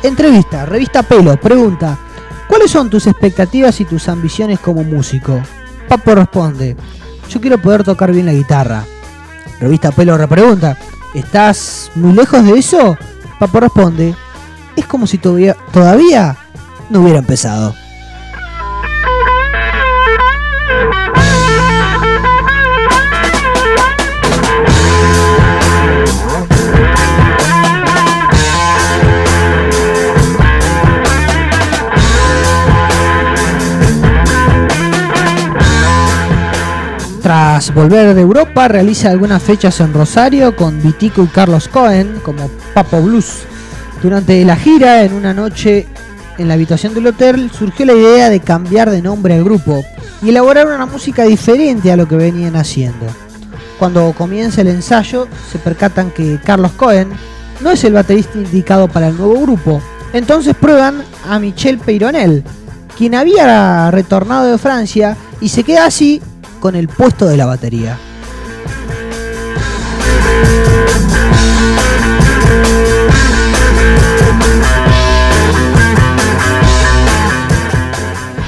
Entrevista, 0.04 0.66
revista 0.66 1.04
Pelo, 1.04 1.36
pregunta, 1.38 1.98
¿cuáles 2.48 2.72
son 2.72 2.90
tus 2.90 3.08
expectativas 3.08 3.82
y 3.82 3.86
tus 3.86 4.08
ambiciones 4.08 4.60
como 4.60 4.84
músico? 4.84 5.42
Papo 5.90 6.16
responde, 6.16 6.78
yo 7.30 7.42
quiero 7.42 7.58
poder 7.58 7.84
tocar 7.84 8.12
bien 8.12 8.28
la 8.28 8.34
guitarra. 8.34 8.86
Revista 9.60 9.92
Pelo 9.92 10.18
repregunta, 10.18 10.78
¿estás 11.14 11.92
muy 11.96 12.14
lejos 12.14 12.46
de 12.46 12.58
eso? 12.60 12.98
Papo 13.40 13.60
responde, 13.60 14.16
es 14.76 14.86
como 14.86 15.06
si 15.06 15.18
todavía 15.18 16.38
no 16.90 17.02
hubiera 17.02 17.20
empezado. 17.20 17.76
Tras 37.22 37.72
volver 37.74 38.16
de 38.16 38.22
Europa, 38.22 38.68
realiza 38.68 39.12
algunas 39.12 39.44
fechas 39.44 39.80
en 39.80 39.94
Rosario 39.94 40.56
con 40.56 40.82
Vitico 40.82 41.24
y 41.24 41.28
Carlos 41.28 41.68
Cohen 41.68 42.20
como 42.24 42.50
Papo 42.74 43.00
Blues. 43.00 43.44
Durante 44.02 44.44
la 44.44 44.56
gira, 44.56 45.04
en 45.04 45.14
una 45.14 45.32
noche 45.32 45.86
en 46.40 46.48
la 46.48 46.56
habitación 46.56 46.96
del 46.96 47.06
hotel, 47.08 47.52
surgió 47.52 47.86
la 47.86 47.94
idea 47.94 48.30
de 48.30 48.40
cambiar 48.40 48.90
de 48.90 49.04
nombre 49.04 49.36
al 49.36 49.44
grupo 49.44 49.86
y 50.24 50.30
elaborar 50.30 50.66
una 50.66 50.88
música 50.88 51.24
diferente 51.24 51.92
a 51.92 51.96
lo 51.96 52.08
que 52.08 52.16
venían 52.16 52.56
haciendo. 52.56 53.06
Cuando 53.78 54.14
comienza 54.18 54.62
el 54.62 54.70
ensayo, 54.70 55.28
se 55.52 55.60
percatan 55.60 56.10
que 56.10 56.40
Carlos 56.44 56.72
Cohen 56.72 57.10
no 57.62 57.70
es 57.70 57.84
el 57.84 57.94
baterista 57.94 58.40
indicado 58.40 58.88
para 58.88 59.10
el 59.10 59.18
nuevo 59.18 59.40
grupo. 59.42 59.80
Entonces 60.14 60.56
prueban 60.56 61.04
a 61.30 61.38
Michel 61.38 61.78
Peyronel, 61.78 62.44
quien 62.98 63.14
había 63.14 63.92
retornado 63.92 64.46
de 64.52 64.58
Francia 64.58 65.16
y 65.40 65.50
se 65.50 65.64
queda 65.64 65.86
así 65.86 66.20
con 66.62 66.76
el 66.76 66.88
puesto 66.88 67.26
de 67.26 67.36
la 67.36 67.46
batería. 67.46 67.98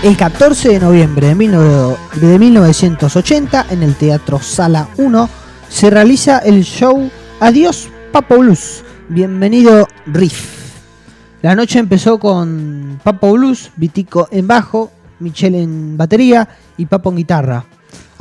El 0.04 0.16
14 0.16 0.70
de 0.70 0.80
noviembre 0.80 1.28
de 1.28 2.40
1980, 2.40 3.66
en 3.70 3.84
el 3.84 3.96
Teatro 3.96 4.40
Sala 4.40 4.90
1, 4.98 5.30
se 5.70 5.90
realiza 5.90 6.40
el 6.40 6.64
show 6.64 7.10
Adiós 7.40 7.90
Papo 8.12 8.38
Blues. 8.38 8.84
Bienvenido 9.10 9.88
Riff. 10.06 10.54
La 11.42 11.56
noche 11.56 11.80
empezó 11.80 12.20
con 12.20 13.00
Papo 13.04 13.32
Blues, 13.34 13.72
Vitico 13.76 14.28
en 14.30 14.48
bajo, 14.48 14.92
Michelle 15.20 15.64
en 15.64 15.98
batería 15.98 16.48
y 16.78 16.86
Papo 16.86 17.10
en 17.10 17.16
guitarra. 17.16 17.66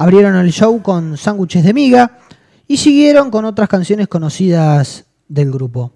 Abrieron 0.03 0.35
el 0.35 0.51
show 0.51 0.83
con 0.83 1.17
sándwiches 1.17 1.63
de 1.63 1.73
miga 1.73 2.19
y 2.67 2.77
siguieron 2.77 3.31
con 3.31 3.45
otras 3.45 3.69
canciones 3.69 4.09
conocidas 4.09 5.05
del 5.29 5.53
grupo. 5.53 5.93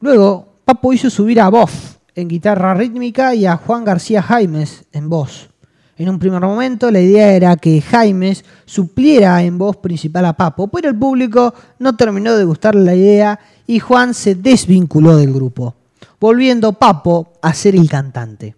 Luego, 0.00 0.54
Papo 0.64 0.92
hizo 0.92 1.08
subir 1.08 1.40
a 1.40 1.48
Boff 1.50 1.98
en 2.16 2.26
guitarra 2.26 2.74
rítmica 2.74 3.32
y 3.32 3.46
a 3.46 3.56
Juan 3.56 3.84
García 3.84 4.22
Jaimes 4.22 4.86
en 4.90 5.08
voz. 5.08 5.50
En 5.96 6.08
un 6.08 6.18
primer 6.18 6.40
momento 6.40 6.90
la 6.90 6.98
idea 6.98 7.30
era 7.30 7.54
que 7.54 7.80
Jaimes 7.80 8.44
supliera 8.64 9.40
en 9.44 9.56
voz 9.56 9.76
principal 9.76 10.24
a 10.24 10.32
Papo, 10.32 10.66
pero 10.66 10.88
el 10.88 10.98
público 10.98 11.54
no 11.78 11.94
terminó 11.94 12.36
de 12.36 12.42
gustarle 12.42 12.82
la 12.82 12.96
idea 12.96 13.38
y 13.68 13.78
Juan 13.78 14.14
se 14.14 14.34
desvinculó 14.34 15.16
del 15.16 15.32
grupo, 15.32 15.76
volviendo 16.18 16.72
Papo 16.72 17.34
a 17.40 17.54
ser 17.54 17.76
el 17.76 17.88
cantante. 17.88 18.56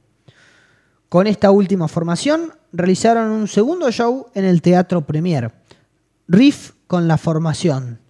Con 1.10 1.26
esta 1.26 1.50
última 1.50 1.86
formación 1.86 2.52
realizaron 2.72 3.30
un 3.30 3.48
segundo 3.48 3.90
show 3.90 4.26
en 4.34 4.44
el 4.44 4.62
Teatro 4.62 5.02
Premier, 5.02 5.52
Riff 6.26 6.72
con 6.86 7.08
la 7.08 7.18
formación. 7.18 8.00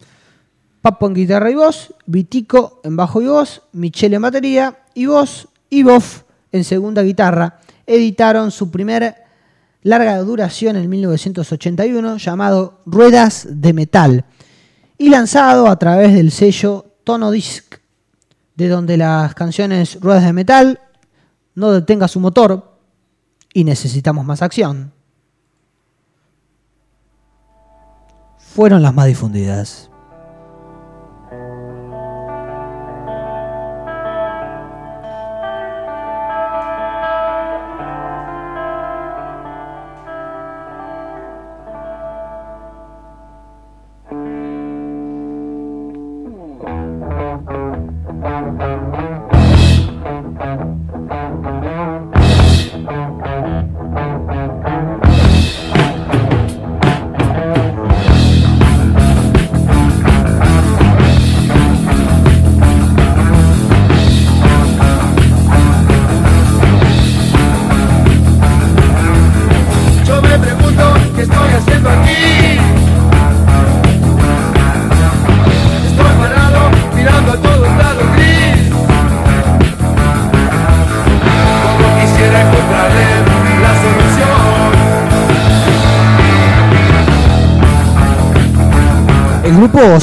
Papo 0.83 1.07
en 1.07 1.15
guitarra 1.15 1.51
y 1.51 1.55
voz, 1.55 1.95
Vitico 2.07 2.81
en 2.85 2.97
bajo 2.97 3.21
y 3.21 3.27
voz, 3.27 3.63
Michelle 3.73 4.17
en 4.17 4.23
batería 4.23 4.79
y 4.95 5.07
voz 5.07 5.49
y 5.71 5.83
Boff 5.83 6.23
en 6.53 6.65
segunda 6.65 7.03
guitarra 7.03 7.59
editaron 7.87 8.51
su 8.51 8.71
primer 8.71 9.15
larga 9.83 10.19
duración 10.19 10.77
en 10.77 10.89
1981 10.89 12.17
llamado 12.19 12.81
Ruedas 12.85 13.47
de 13.51 13.73
Metal 13.73 14.25
y 14.99 15.09
lanzado 15.11 15.69
a 15.69 15.79
través 15.79 16.15
del 16.15 16.31
sello 16.31 16.87
Tono 17.05 17.31
Disc, 17.31 17.77
de 18.57 18.69
donde 18.69 18.97
las 18.97 19.35
canciones 19.35 20.01
Ruedas 20.01 20.25
de 20.25 20.33
Metal, 20.33 20.81
No 21.55 21.73
detenga 21.73 22.07
su 22.09 22.21
motor 22.21 22.68
y 23.53 23.65
necesitamos 23.65 24.25
más 24.25 24.43
acción 24.43 24.93
fueron 28.59 28.83
las 28.83 28.93
más 28.93 29.07
difundidas. 29.07 29.88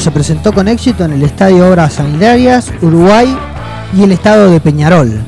se 0.06 0.12
presentó 0.12 0.52
con 0.52 0.68
éxito 0.68 1.04
en 1.04 1.14
el 1.14 1.24
Estadio 1.24 1.68
Obras 1.68 1.94
Sanitarias, 1.94 2.72
Uruguay 2.80 3.36
y 3.92 4.04
el 4.04 4.12
Estado 4.12 4.52
de 4.52 4.60
Peñarol. 4.60 5.20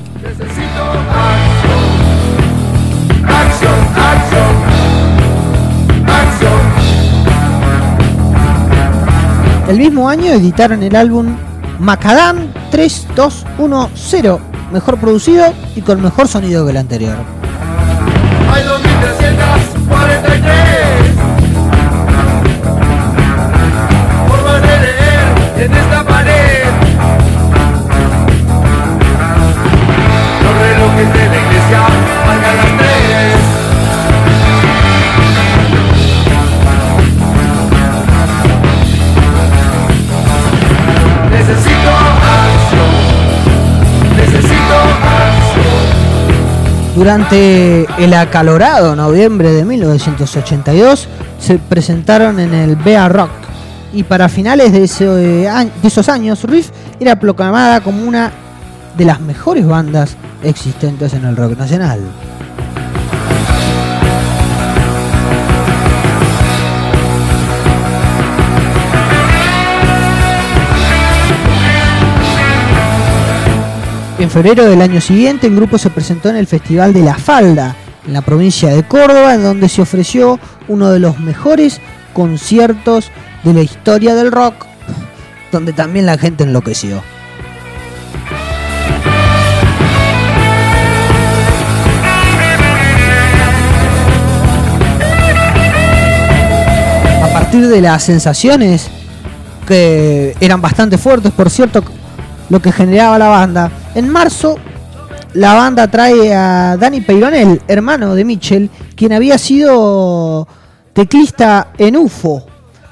El 9.67 9.79
mismo 9.79 10.09
año 10.09 10.33
editaron 10.33 10.85
el 10.85 10.95
álbum 10.95 11.35
Macadam 11.81 12.53
3210, 12.71 14.37
mejor 14.71 15.01
producido 15.01 15.53
y 15.75 15.81
con 15.81 16.01
mejor 16.01 16.29
sonido 16.29 16.65
que 16.65 16.71
el 16.71 16.77
anterior. 16.77 17.17
Hay 18.53 18.63
2343. 18.63 20.68
Durante 46.99 47.87
el 48.03 48.13
acalorado 48.13 48.97
noviembre 48.97 49.53
de 49.53 49.65
1982 49.65 51.09
se 51.39 51.61
presentaron 51.61 52.41
en 52.41 52.53
el 52.53 52.75
Bea 52.75 53.09
Rock 53.09 53.31
y 53.93 54.03
para 54.03 54.29
finales 54.29 54.73
de, 54.73 54.83
esos 55.85 56.09
años 56.09 56.43
Riff 56.43 56.71
era 56.99 57.21
proclamada 57.21 57.83
como 57.83 58.03
una 58.03 58.33
de 58.97 59.05
las 59.05 59.21
mejores 59.21 59.65
bandas 59.65 60.17
existentes 60.43 61.15
en 61.15 61.25
el 61.25 61.37
rock 61.37 61.57
nacional. 61.57 62.01
En 74.19 74.31
febrero 74.31 74.65
del 74.65 74.83
año 74.83 75.01
siguiente 75.01 75.47
el 75.47 75.55
grupo 75.55 75.79
se 75.79 75.91
presentó 75.91 76.29
en 76.29 76.35
el 76.35 76.49
Festival 76.49 76.93
de 76.93 77.03
la 77.03 77.15
Falda, 77.15 77.77
en 78.05 78.13
la 78.13 78.21
provincia 78.21 78.69
de 78.69 78.83
Córdoba, 78.83 79.35
en 79.35 79.45
donde 79.45 79.69
se 79.69 79.81
ofreció 79.81 80.41
uno 80.67 80.91
de 80.91 80.99
los 80.99 81.21
mejores 81.21 81.81
conciertos 82.15 83.13
de 83.45 83.55
la 83.55 83.63
historia 83.63 84.17
del 84.17 84.33
rock, 84.33 84.67
donde 85.53 85.73
también 85.73 86.05
la 86.05 86.19
gente 86.19 86.43
enloqueció. 86.43 87.01
A 97.23 97.29
partir 97.33 97.69
de 97.69 97.81
las 97.81 98.03
sensaciones 98.03 98.89
que 99.69 100.35
eran 100.41 100.61
bastante 100.61 100.99
fuertes, 100.99 101.31
por 101.31 101.51
cierto, 101.51 101.85
lo 102.51 102.61
que 102.61 102.73
generaba 102.73 103.17
la 103.17 103.29
banda, 103.29 103.71
en 103.99 104.09
marzo 104.09 104.55
la 105.35 105.55
banda 105.55 105.89
trae 105.89 106.33
a 106.33 106.77
Danny 106.77 107.01
Peyronel, 107.01 107.61
hermano 107.67 108.15
de 108.15 108.25
Mitchell, 108.25 108.71
quien 108.95 109.13
había 109.13 109.39
sido 109.39 110.47
teclista 110.93 111.73
en 111.79 111.97
UFO, 111.97 112.47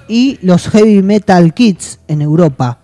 y 0.08 0.38
los 0.42 0.68
Heavy 0.68 1.02
Metal 1.02 1.54
Kids 1.54 2.00
en 2.08 2.22
Europa. 2.22 2.80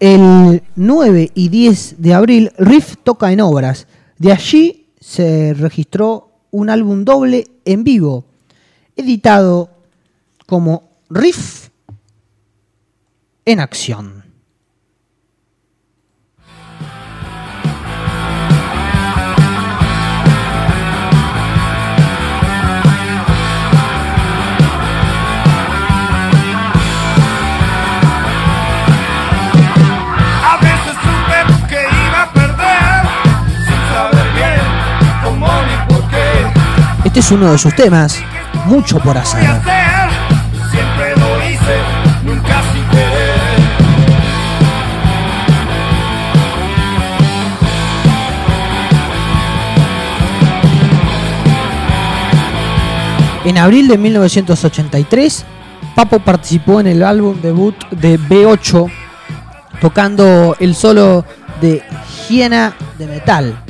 El 0.00 0.64
9 0.74 1.30
y 1.34 1.48
10 1.48 2.02
de 2.02 2.14
abril, 2.14 2.52
Riff 2.58 2.96
toca 3.04 3.30
en 3.32 3.40
obras. 3.40 3.86
De 4.18 4.32
allí 4.32 4.88
se 5.00 5.54
registró 5.54 6.30
un 6.50 6.70
álbum 6.70 7.04
doble 7.04 7.46
en 7.64 7.84
vivo, 7.84 8.24
editado 8.96 9.70
como 10.46 10.90
Riff 11.08 11.68
en 13.44 13.60
acción. 13.60 14.13
Este 37.14 37.20
es 37.20 37.30
uno 37.30 37.52
de 37.52 37.58
sus 37.58 37.72
temas, 37.76 38.18
mucho 38.66 38.98
por 38.98 39.16
hacer. 39.16 39.40
En 53.44 53.58
abril 53.58 53.86
de 53.86 53.96
1983, 53.96 55.44
Papo 55.94 56.18
participó 56.18 56.80
en 56.80 56.88
el 56.88 57.04
álbum 57.04 57.40
debut 57.40 57.76
de 57.92 58.18
B8, 58.18 58.90
tocando 59.80 60.56
el 60.58 60.74
solo 60.74 61.24
de 61.60 61.80
Hiena 62.28 62.74
de 62.98 63.06
Metal. 63.06 63.64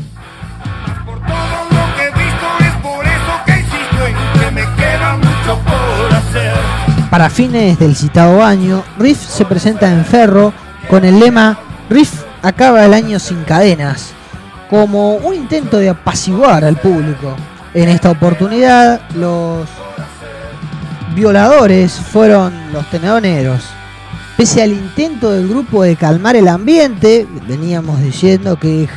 Para 7.15 7.31
fines 7.31 7.79
del 7.79 7.95
citado 7.95 8.43
año, 8.43 8.83
Riff 8.99 9.25
se 9.25 9.45
presenta 9.45 9.89
en 9.89 10.05
Ferro 10.05 10.53
con 10.89 11.05
el 11.05 11.21
lema 11.21 11.57
Riff 11.89 12.13
acaba 12.43 12.85
el 12.85 12.93
año 12.93 13.21
sin 13.21 13.45
cadenas, 13.45 14.11
como 14.69 15.15
un 15.19 15.33
intento 15.33 15.79
de 15.79 15.91
apaciguar 15.91 16.65
al 16.65 16.75
público. 16.75 17.37
En 17.73 17.89
esta 17.89 18.11
oportunidad, 18.11 19.01
los 19.15 19.69
violadores 21.15 21.93
fueron 21.93 22.53
los 22.73 22.91
tenedoneros. 22.91 23.63
Pese 24.37 24.65
al 24.65 24.73
intento 24.73 25.31
del 25.31 25.47
grupo 25.47 25.85
de 25.85 25.95
calmar 25.95 26.35
el 26.35 26.49
ambiente, 26.49 27.29
veníamos 27.47 28.01
diciendo 28.01 28.59
que 28.59 28.89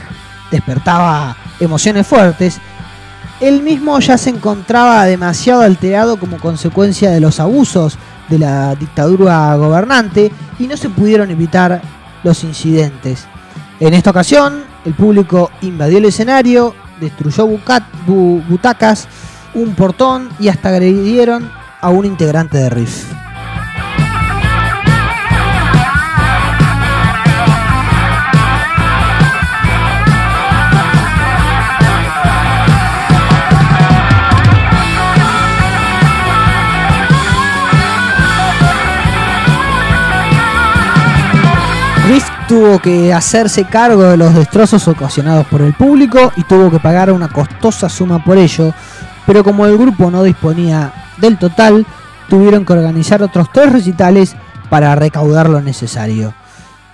despertaba 0.49 1.37
emociones 1.59 2.07
fuertes, 2.07 2.59
él 3.39 3.61
mismo 3.61 3.99
ya 3.99 4.17
se 4.17 4.29
encontraba 4.29 5.05
demasiado 5.05 5.61
alterado 5.61 6.17
como 6.17 6.37
consecuencia 6.37 7.11
de 7.11 7.19
los 7.19 7.39
abusos 7.39 7.97
de 8.29 8.39
la 8.39 8.75
dictadura 8.75 9.55
gobernante 9.55 10.31
y 10.59 10.67
no 10.67 10.75
se 10.75 10.89
pudieron 10.89 11.29
evitar 11.31 11.81
los 12.23 12.43
incidentes. 12.43 13.25
En 13.79 13.93
esta 13.93 14.09
ocasión, 14.09 14.63
el 14.85 14.93
público 14.93 15.51
invadió 15.61 15.99
el 15.99 16.05
escenario, 16.05 16.73
destruyó 16.99 17.47
butacas, 17.47 19.07
un 19.53 19.75
portón 19.75 20.29
y 20.39 20.47
hasta 20.47 20.69
agredieron 20.69 21.49
a 21.79 21.89
un 21.89 22.05
integrante 22.05 22.57
de 22.57 22.69
Riff. 22.69 23.06
Riff 42.07 42.25
tuvo 42.47 42.79
que 42.79 43.13
hacerse 43.13 43.65
cargo 43.65 44.03
de 44.03 44.15
los 44.15 44.33
destrozos 44.33 44.87
ocasionados 44.87 45.45
por 45.47 45.61
el 45.61 45.73
público 45.73 46.31
y 46.37 46.43
tuvo 46.43 46.71
que 46.71 46.79
pagar 46.79 47.11
una 47.11 47.27
costosa 47.27 47.89
suma 47.89 48.23
por 48.23 48.37
ello, 48.37 48.73
pero 49.25 49.43
como 49.43 49.65
el 49.65 49.77
grupo 49.77 50.09
no 50.09 50.23
disponía 50.23 50.93
del 51.17 51.37
total, 51.37 51.85
tuvieron 52.29 52.63
que 52.63 52.71
organizar 52.71 53.21
otros 53.21 53.51
tres 53.51 53.73
recitales 53.73 54.37
para 54.69 54.95
recaudar 54.95 55.49
lo 55.49 55.59
necesario. 55.59 56.33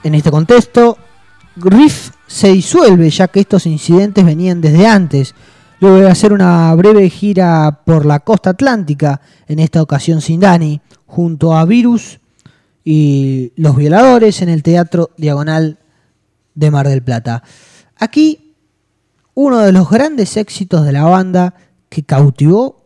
En 0.02 0.16
este 0.16 0.32
contexto, 0.32 0.98
Riff 1.58 2.10
se 2.26 2.52
disuelve 2.52 3.12
ya 3.12 3.28
que 3.28 3.42
estos 3.42 3.68
incidentes 3.68 4.26
venían 4.26 4.62
desde 4.62 4.88
antes, 4.88 5.36
luego 5.80 5.98
de 5.98 6.10
hacer 6.10 6.34
una 6.34 6.74
breve 6.74 7.08
gira 7.12 7.82
por 7.86 8.08
la 8.08 8.22
costa 8.22 8.50
atlántica, 8.50 9.22
en 9.48 9.60
esta 9.60 9.80
ocasión 9.84 10.22
sin 10.22 10.40
Dani, 10.40 10.82
junto 11.06 11.56
a 11.56 11.66
Virus 11.66 12.20
y 12.84 13.54
Los 13.56 13.76
Violadores 13.76 14.42
en 14.42 14.50
el 14.50 14.64
Teatro 14.64 15.12
Diagonal 15.18 15.80
de 16.56 16.72
Mar 16.72 16.88
del 16.88 17.04
Plata. 17.04 17.44
Aquí, 17.96 18.56
uno 19.34 19.60
de 19.60 19.72
los 19.72 19.90
grandes 19.90 20.38
éxitos 20.38 20.86
de 20.86 20.92
la 20.92 21.04
banda 21.04 21.56
que 21.90 22.04
cautivó 22.04 22.84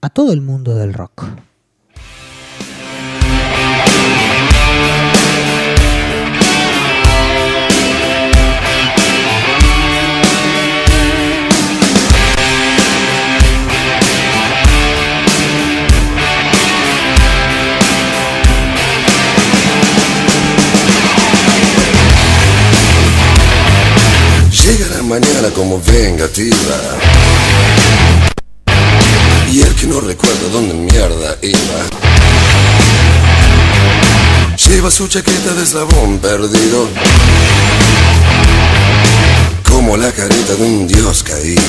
a 0.00 0.10
todo 0.10 0.32
el 0.32 0.40
mundo 0.40 0.74
del 0.74 0.94
rock. 0.94 1.26
Como 25.54 25.80
vengativa. 25.80 26.76
Y 29.50 29.62
el 29.62 29.74
que 29.74 29.86
no 29.88 30.00
recuerda 30.00 30.48
dónde 30.52 30.74
mierda 30.74 31.36
iba. 31.42 31.80
Lleva 34.56 34.88
su 34.92 35.08
chaqueta 35.08 35.54
de 35.54 35.64
eslabón 35.64 36.18
perdido. 36.18 36.86
Como 39.68 39.96
la 39.96 40.12
careta 40.12 40.54
de 40.54 40.62
un 40.62 40.86
dios 40.86 41.24
caído. 41.24 41.62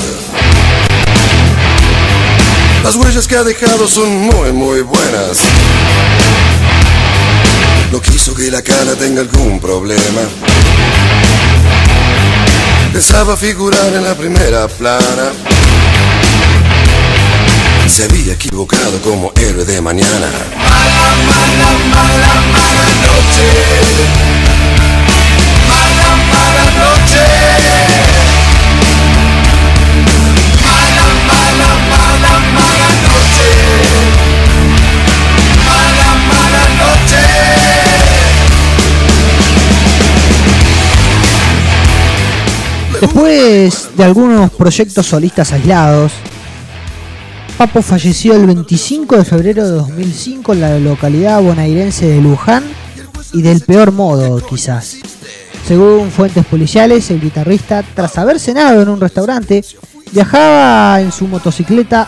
Las 2.83 2.95
huellas 2.97 3.27
que 3.27 3.35
ha 3.35 3.43
dejado 3.43 3.87
son 3.87 4.15
muy, 4.15 4.51
muy 4.51 4.81
buenas. 4.81 5.39
No 7.91 7.99
quiso 7.99 8.35
que 8.35 8.51
la 8.51 8.61
cara 8.61 8.93
tenga 8.93 9.21
algún 9.21 9.59
problema. 9.59 10.21
Pensaba 12.91 13.37
figurar 13.37 13.93
en 13.93 14.03
la 14.03 14.15
primera 14.15 14.67
plana. 14.67 15.31
Se 17.87 18.03
había 18.05 18.33
equivocado 18.33 18.99
como 19.01 19.31
héroe 19.35 19.63
de 19.63 19.79
mañana. 19.81 20.27
Mala, 20.55 21.15
mala, 21.29 21.69
mala, 21.93 22.33
mala 22.51 22.87
noche. 23.05 23.47
Mala, 25.67 26.09
mala 26.31 26.65
noche. 26.79 28.08
Después 43.01 43.89
de 43.95 44.03
algunos 44.03 44.51
proyectos 44.51 45.05
solistas 45.05 45.53
aislados, 45.53 46.11
Papo 47.57 47.81
falleció 47.81 48.35
el 48.35 48.45
25 48.45 49.17
de 49.17 49.25
febrero 49.25 49.63
de 49.65 49.71
2005 49.71 50.53
en 50.53 50.61
la 50.61 50.79
localidad 50.79 51.41
bonaerense 51.41 52.07
de 52.07 52.21
Luján 52.21 52.63
y 53.33 53.41
del 53.41 53.61
peor 53.61 53.93
modo, 53.93 54.45
quizás. 54.45 54.97
Según 55.65 56.11
fuentes 56.11 56.45
policiales, 56.45 57.09
el 57.11 57.21
guitarrista, 57.21 57.83
tras 57.95 58.17
haber 58.17 58.39
cenado 58.39 58.81
en 58.81 58.89
un 58.89 58.99
restaurante, 58.99 59.63
viajaba 60.11 60.99
en 60.99 61.11
su 61.11 61.27
motocicleta 61.27 62.07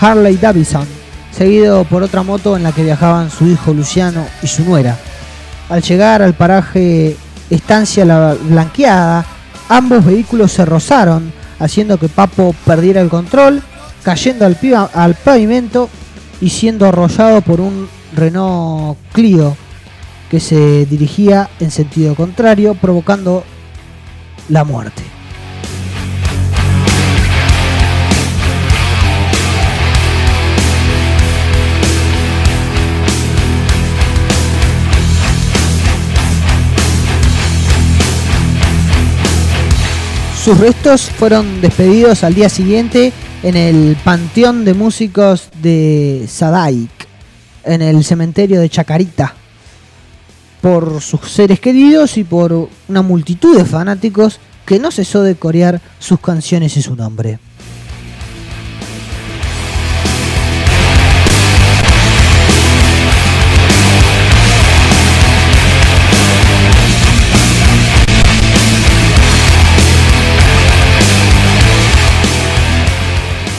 Harley 0.00 0.36
Davidson, 0.36 0.86
seguido 1.36 1.84
por 1.84 2.04
otra 2.04 2.22
moto 2.22 2.56
en 2.56 2.62
la 2.62 2.72
que 2.72 2.84
viajaban 2.84 3.30
su 3.30 3.46
hijo 3.46 3.72
Luciano 3.72 4.26
y 4.42 4.46
su 4.46 4.64
nuera. 4.64 4.96
Al 5.68 5.82
llegar 5.82 6.22
al 6.22 6.34
paraje 6.34 7.16
Estancia 7.50 8.04
La 8.04 8.34
Blanqueada, 8.34 9.24
ambos 9.68 10.04
vehículos 10.04 10.52
se 10.52 10.64
rozaron, 10.64 11.32
haciendo 11.58 11.98
que 11.98 12.08
Papo 12.08 12.54
perdiera 12.64 13.00
el 13.00 13.08
control, 13.08 13.62
cayendo 14.02 14.46
al, 14.46 15.14
pavimento 15.14 15.88
y 16.40 16.50
siendo 16.50 16.86
arrollado 16.86 17.40
por 17.42 17.60
un 17.60 17.88
Renault 18.14 18.98
Clio 19.12 19.56
que 20.30 20.40
se 20.40 20.86
dirigía 20.86 21.48
en 21.60 21.70
sentido 21.70 22.14
contrario, 22.14 22.74
provocando 22.74 23.44
la 24.48 24.64
muerte. 24.64 25.17
Sus 40.48 40.60
restos 40.60 41.02
fueron 41.02 41.60
despedidos 41.60 42.24
al 42.24 42.32
día 42.32 42.48
siguiente 42.48 43.12
en 43.42 43.54
el 43.54 43.98
Panteón 44.02 44.64
de 44.64 44.72
Músicos 44.72 45.50
de 45.60 46.24
Sadaik, 46.26 46.88
en 47.64 47.82
el 47.82 48.02
cementerio 48.02 48.58
de 48.58 48.70
Chacarita, 48.70 49.34
por 50.62 51.02
sus 51.02 51.30
seres 51.30 51.60
queridos 51.60 52.16
y 52.16 52.24
por 52.24 52.70
una 52.88 53.02
multitud 53.02 53.58
de 53.58 53.66
fanáticos 53.66 54.40
que 54.64 54.78
no 54.78 54.90
cesó 54.90 55.22
de 55.22 55.34
corear 55.34 55.82
sus 55.98 56.18
canciones 56.18 56.78
y 56.78 56.82
su 56.82 56.96
nombre. 56.96 57.38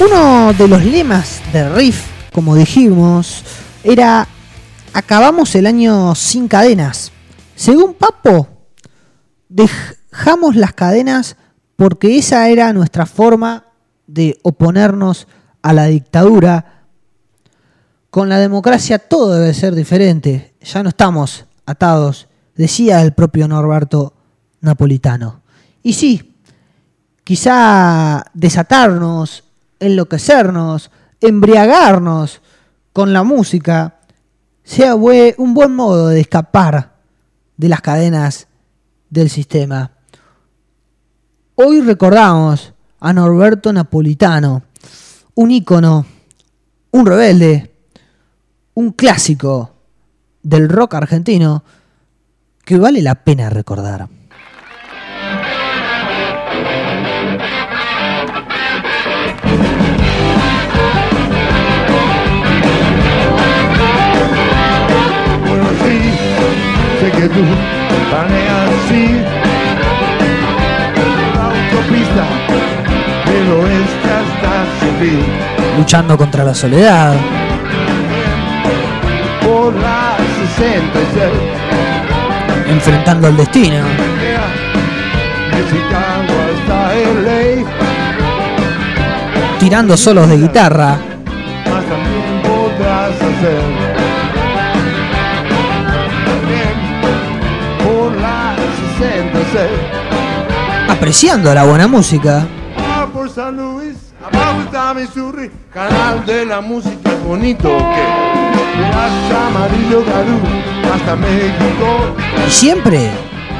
Uno 0.01 0.53
de 0.53 0.65
los 0.69 0.85
lemas 0.85 1.41
de 1.51 1.67
Riff, 1.75 2.05
como 2.31 2.55
dijimos, 2.55 3.43
era 3.83 4.25
acabamos 4.93 5.53
el 5.55 5.67
año 5.67 6.15
sin 6.15 6.47
cadenas. 6.47 7.11
Según 7.53 7.95
Papo, 7.95 8.47
dejamos 9.49 10.55
las 10.55 10.71
cadenas 10.71 11.35
porque 11.75 12.17
esa 12.17 12.47
era 12.47 12.71
nuestra 12.71 13.05
forma 13.05 13.65
de 14.07 14.39
oponernos 14.43 15.27
a 15.61 15.73
la 15.73 15.87
dictadura. 15.87 16.85
Con 18.09 18.29
la 18.29 18.39
democracia 18.39 18.99
todo 18.99 19.35
debe 19.35 19.53
ser 19.53 19.75
diferente. 19.75 20.55
Ya 20.61 20.81
no 20.81 20.89
estamos 20.89 21.45
atados, 21.65 22.29
decía 22.55 23.01
el 23.01 23.11
propio 23.11 23.49
Norberto 23.49 24.13
Napolitano. 24.61 25.41
Y 25.83 25.91
sí, 25.91 26.35
quizá 27.25 28.23
desatarnos, 28.33 29.43
enloquecernos, 29.79 30.91
embriagarnos 31.21 32.41
con 32.93 33.13
la 33.13 33.23
música 33.23 33.99
sea 34.63 34.95
un 34.95 35.53
buen 35.53 35.75
modo 35.75 36.09
de 36.09 36.21
escapar 36.21 36.97
de 37.57 37.69
las 37.69 37.81
cadenas 37.81 38.47
del 39.09 39.29
sistema. 39.29 39.91
Hoy 41.55 41.81
recordamos 41.81 42.73
a 42.99 43.13
Norberto 43.13 43.73
Napolitano, 43.73 44.63
un 45.35 45.51
ícono, 45.51 46.05
un 46.91 47.05
rebelde, 47.05 47.73
un 48.75 48.91
clásico 48.91 49.73
del 50.43 50.69
rock 50.69 50.95
argentino 50.95 51.63
que 52.63 52.77
vale 52.77 53.01
la 53.01 53.15
pena 53.15 53.49
recordar. 53.49 54.07
Que 67.19 67.27
tú 67.27 67.43
planeas 68.09 68.69
así 68.85 69.05
la 71.35 71.43
autopista 71.47 72.25
del 73.25 73.47
oeste 73.59 74.09
hasta 74.19 74.53
Sevilla. 74.79 75.37
Luchando 75.77 76.17
contra 76.17 76.45
la 76.45 76.53
soledad, 76.53 77.13
Por 79.41 79.73
la 79.75 80.15
66, 80.55 81.25
enfrentando 82.69 83.27
al 83.27 83.35
destino, 83.35 83.77
de 85.51 85.61
Chicago 85.69 86.33
hasta 86.47 86.77
LA, 87.25 87.43
tirando 89.59 89.97
solos 89.97 90.29
de 90.29 90.37
guitarra, 90.37 90.97
más 91.65 91.83
también 91.83 92.41
podrás 92.43 93.11
hacer. 93.11 93.88
Apreciando 100.89 101.53
la 101.53 101.63
buena 101.63 101.87
música. 101.87 102.47
Por 103.13 103.29
San 103.29 103.57
Luis, 103.57 103.95
abajo 104.21 104.61
está 104.61 104.93
Missouri, 104.93 105.49
canal 105.73 106.25
de 106.25 106.45
la 106.45 106.61
música 106.61 107.09
bonito 107.25 107.69
que 107.69 108.79
verás 108.79 109.11
amarillo 109.47 110.03
galú 110.05 110.39
hasta 110.93 111.15
México, 111.15 112.15
Y 112.47 112.51
siempre 112.51 113.09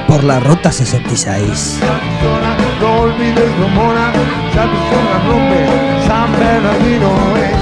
por 0.08 0.24
la 0.24 0.40
ruta 0.40 0.72
66. 0.72 1.80
Arizona, 1.82 2.58
no 2.80 3.02
olvides 3.02 3.58
Romona, 3.60 4.10
Arizona 4.10 5.16
rompe, 5.28 5.68
San 6.08 6.32
Bernardino 6.40 7.12
es 7.38 7.60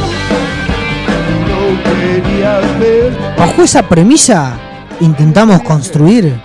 lo 1.48 1.62
querías 1.84 2.80
ver, 2.80 3.18
Bajo 3.38 3.62
esa 3.64 3.84
premisa, 3.84 4.58
intentamos 5.00 5.62
construir 5.62 6.40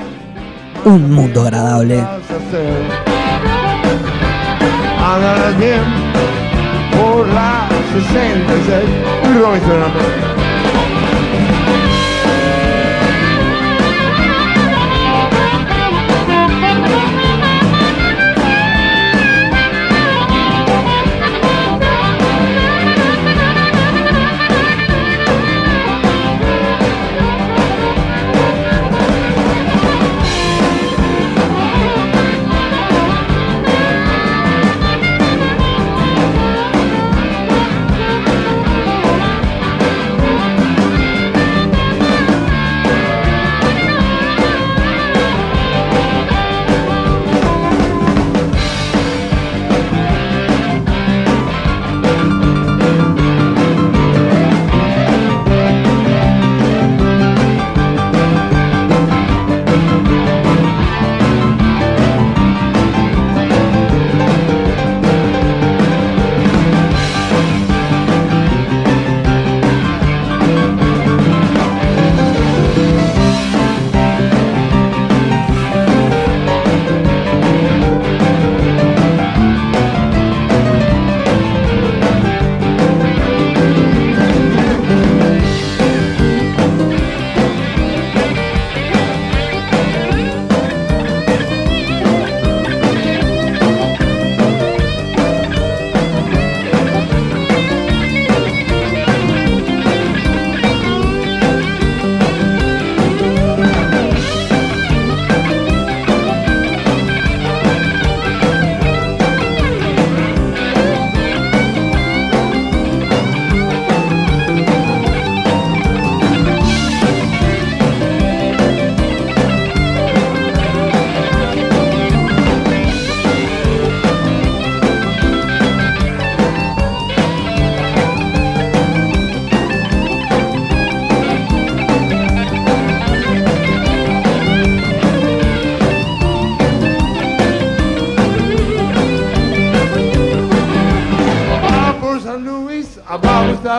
un 0.84 1.10
mundo 1.10 1.42
agradable. 1.42 1.96
vas 1.96 2.06
a 2.06 2.36
hacer. 2.36 3.02
Andarás 5.14 5.58
bien 5.58 5.82
por 6.92 7.26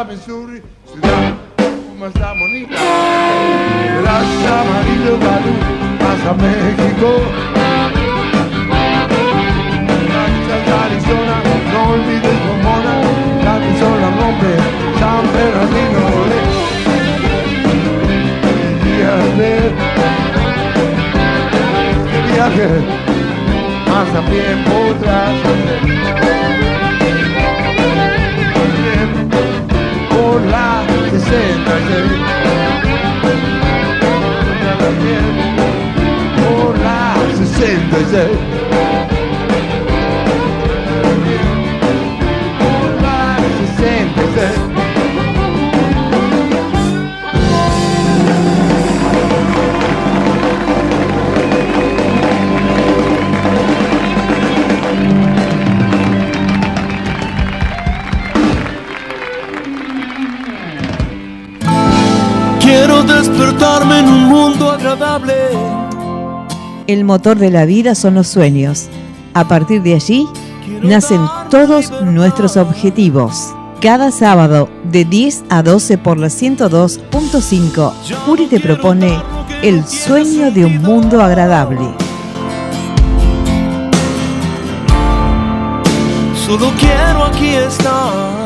Missouri, 0.06 0.62
ciudad 0.91 1.34
como 1.58 2.08
está 2.08 2.34
bonita. 2.34 2.76
Verás 3.95 4.26
amarillo 4.60 5.18
galú, 5.20 5.54
pasa 5.99 6.34
México. 6.34 7.10
Gracias 10.08 10.62
Arizona, 10.84 11.36
no 11.72 11.80
olvides 11.93 12.39
Pomona, 12.45 12.93
la 13.43 13.51
Arizona 13.56 14.08
rompe, 14.20 14.51
San 14.99 15.24
Bernardino, 15.34 16.04
eh. 16.34 16.45
Querías 18.84 19.28
ver 19.38 19.72
este 22.04 22.20
viaje, 22.34 22.68
más 23.88 24.08
también 24.12 24.56
podrás 24.66 25.36
hacer. 25.39 26.22
El 66.88 67.05
motor 67.05 67.38
de 67.38 67.49
la 67.49 67.65
vida 67.65 67.95
son 67.95 68.15
los 68.15 68.28
sueños. 68.28 68.88
A 69.34 69.47
partir 69.47 69.82
de 69.82 69.95
allí 69.95 70.28
nacen 70.82 71.21
todos 71.49 71.91
nuestros 72.03 72.57
objetivos. 72.57 73.53
Cada 73.82 74.11
sábado 74.11 74.69
de 74.91 75.05
10 75.05 75.45
a 75.49 75.63
12 75.63 75.97
por 75.97 76.17
la 76.17 76.28
102.5, 76.28 77.93
Uri 78.28 78.47
te 78.47 78.59
propone 78.59 79.17
el 79.61 79.86
sueño 79.86 80.51
de 80.51 80.65
un 80.65 80.82
mundo 80.82 81.21
agradable. 81.21 81.89
Solo 86.45 86.71
quiero 86.78 87.26
aquí 87.26 87.55
estar. 87.55 88.43